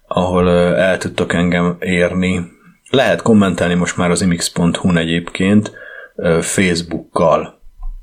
[0.06, 2.42] ahol el tudtok engem érni.
[2.90, 5.72] Lehet kommentelni most már az imix.hu-n egyébként,
[6.40, 7.59] Facebookkal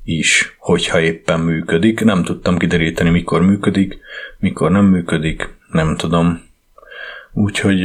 [0.08, 2.04] is, hogyha éppen működik.
[2.04, 3.98] Nem tudtam kideríteni, mikor működik,
[4.38, 6.46] mikor nem működik, nem tudom.
[7.32, 7.80] Úgyhogy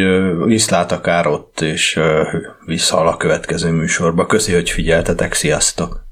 [0.45, 1.99] viszlát akár ott, és
[2.65, 4.25] visszahal a következő műsorba.
[4.25, 6.02] Köszi, hogy figyeltetek, sziasztok!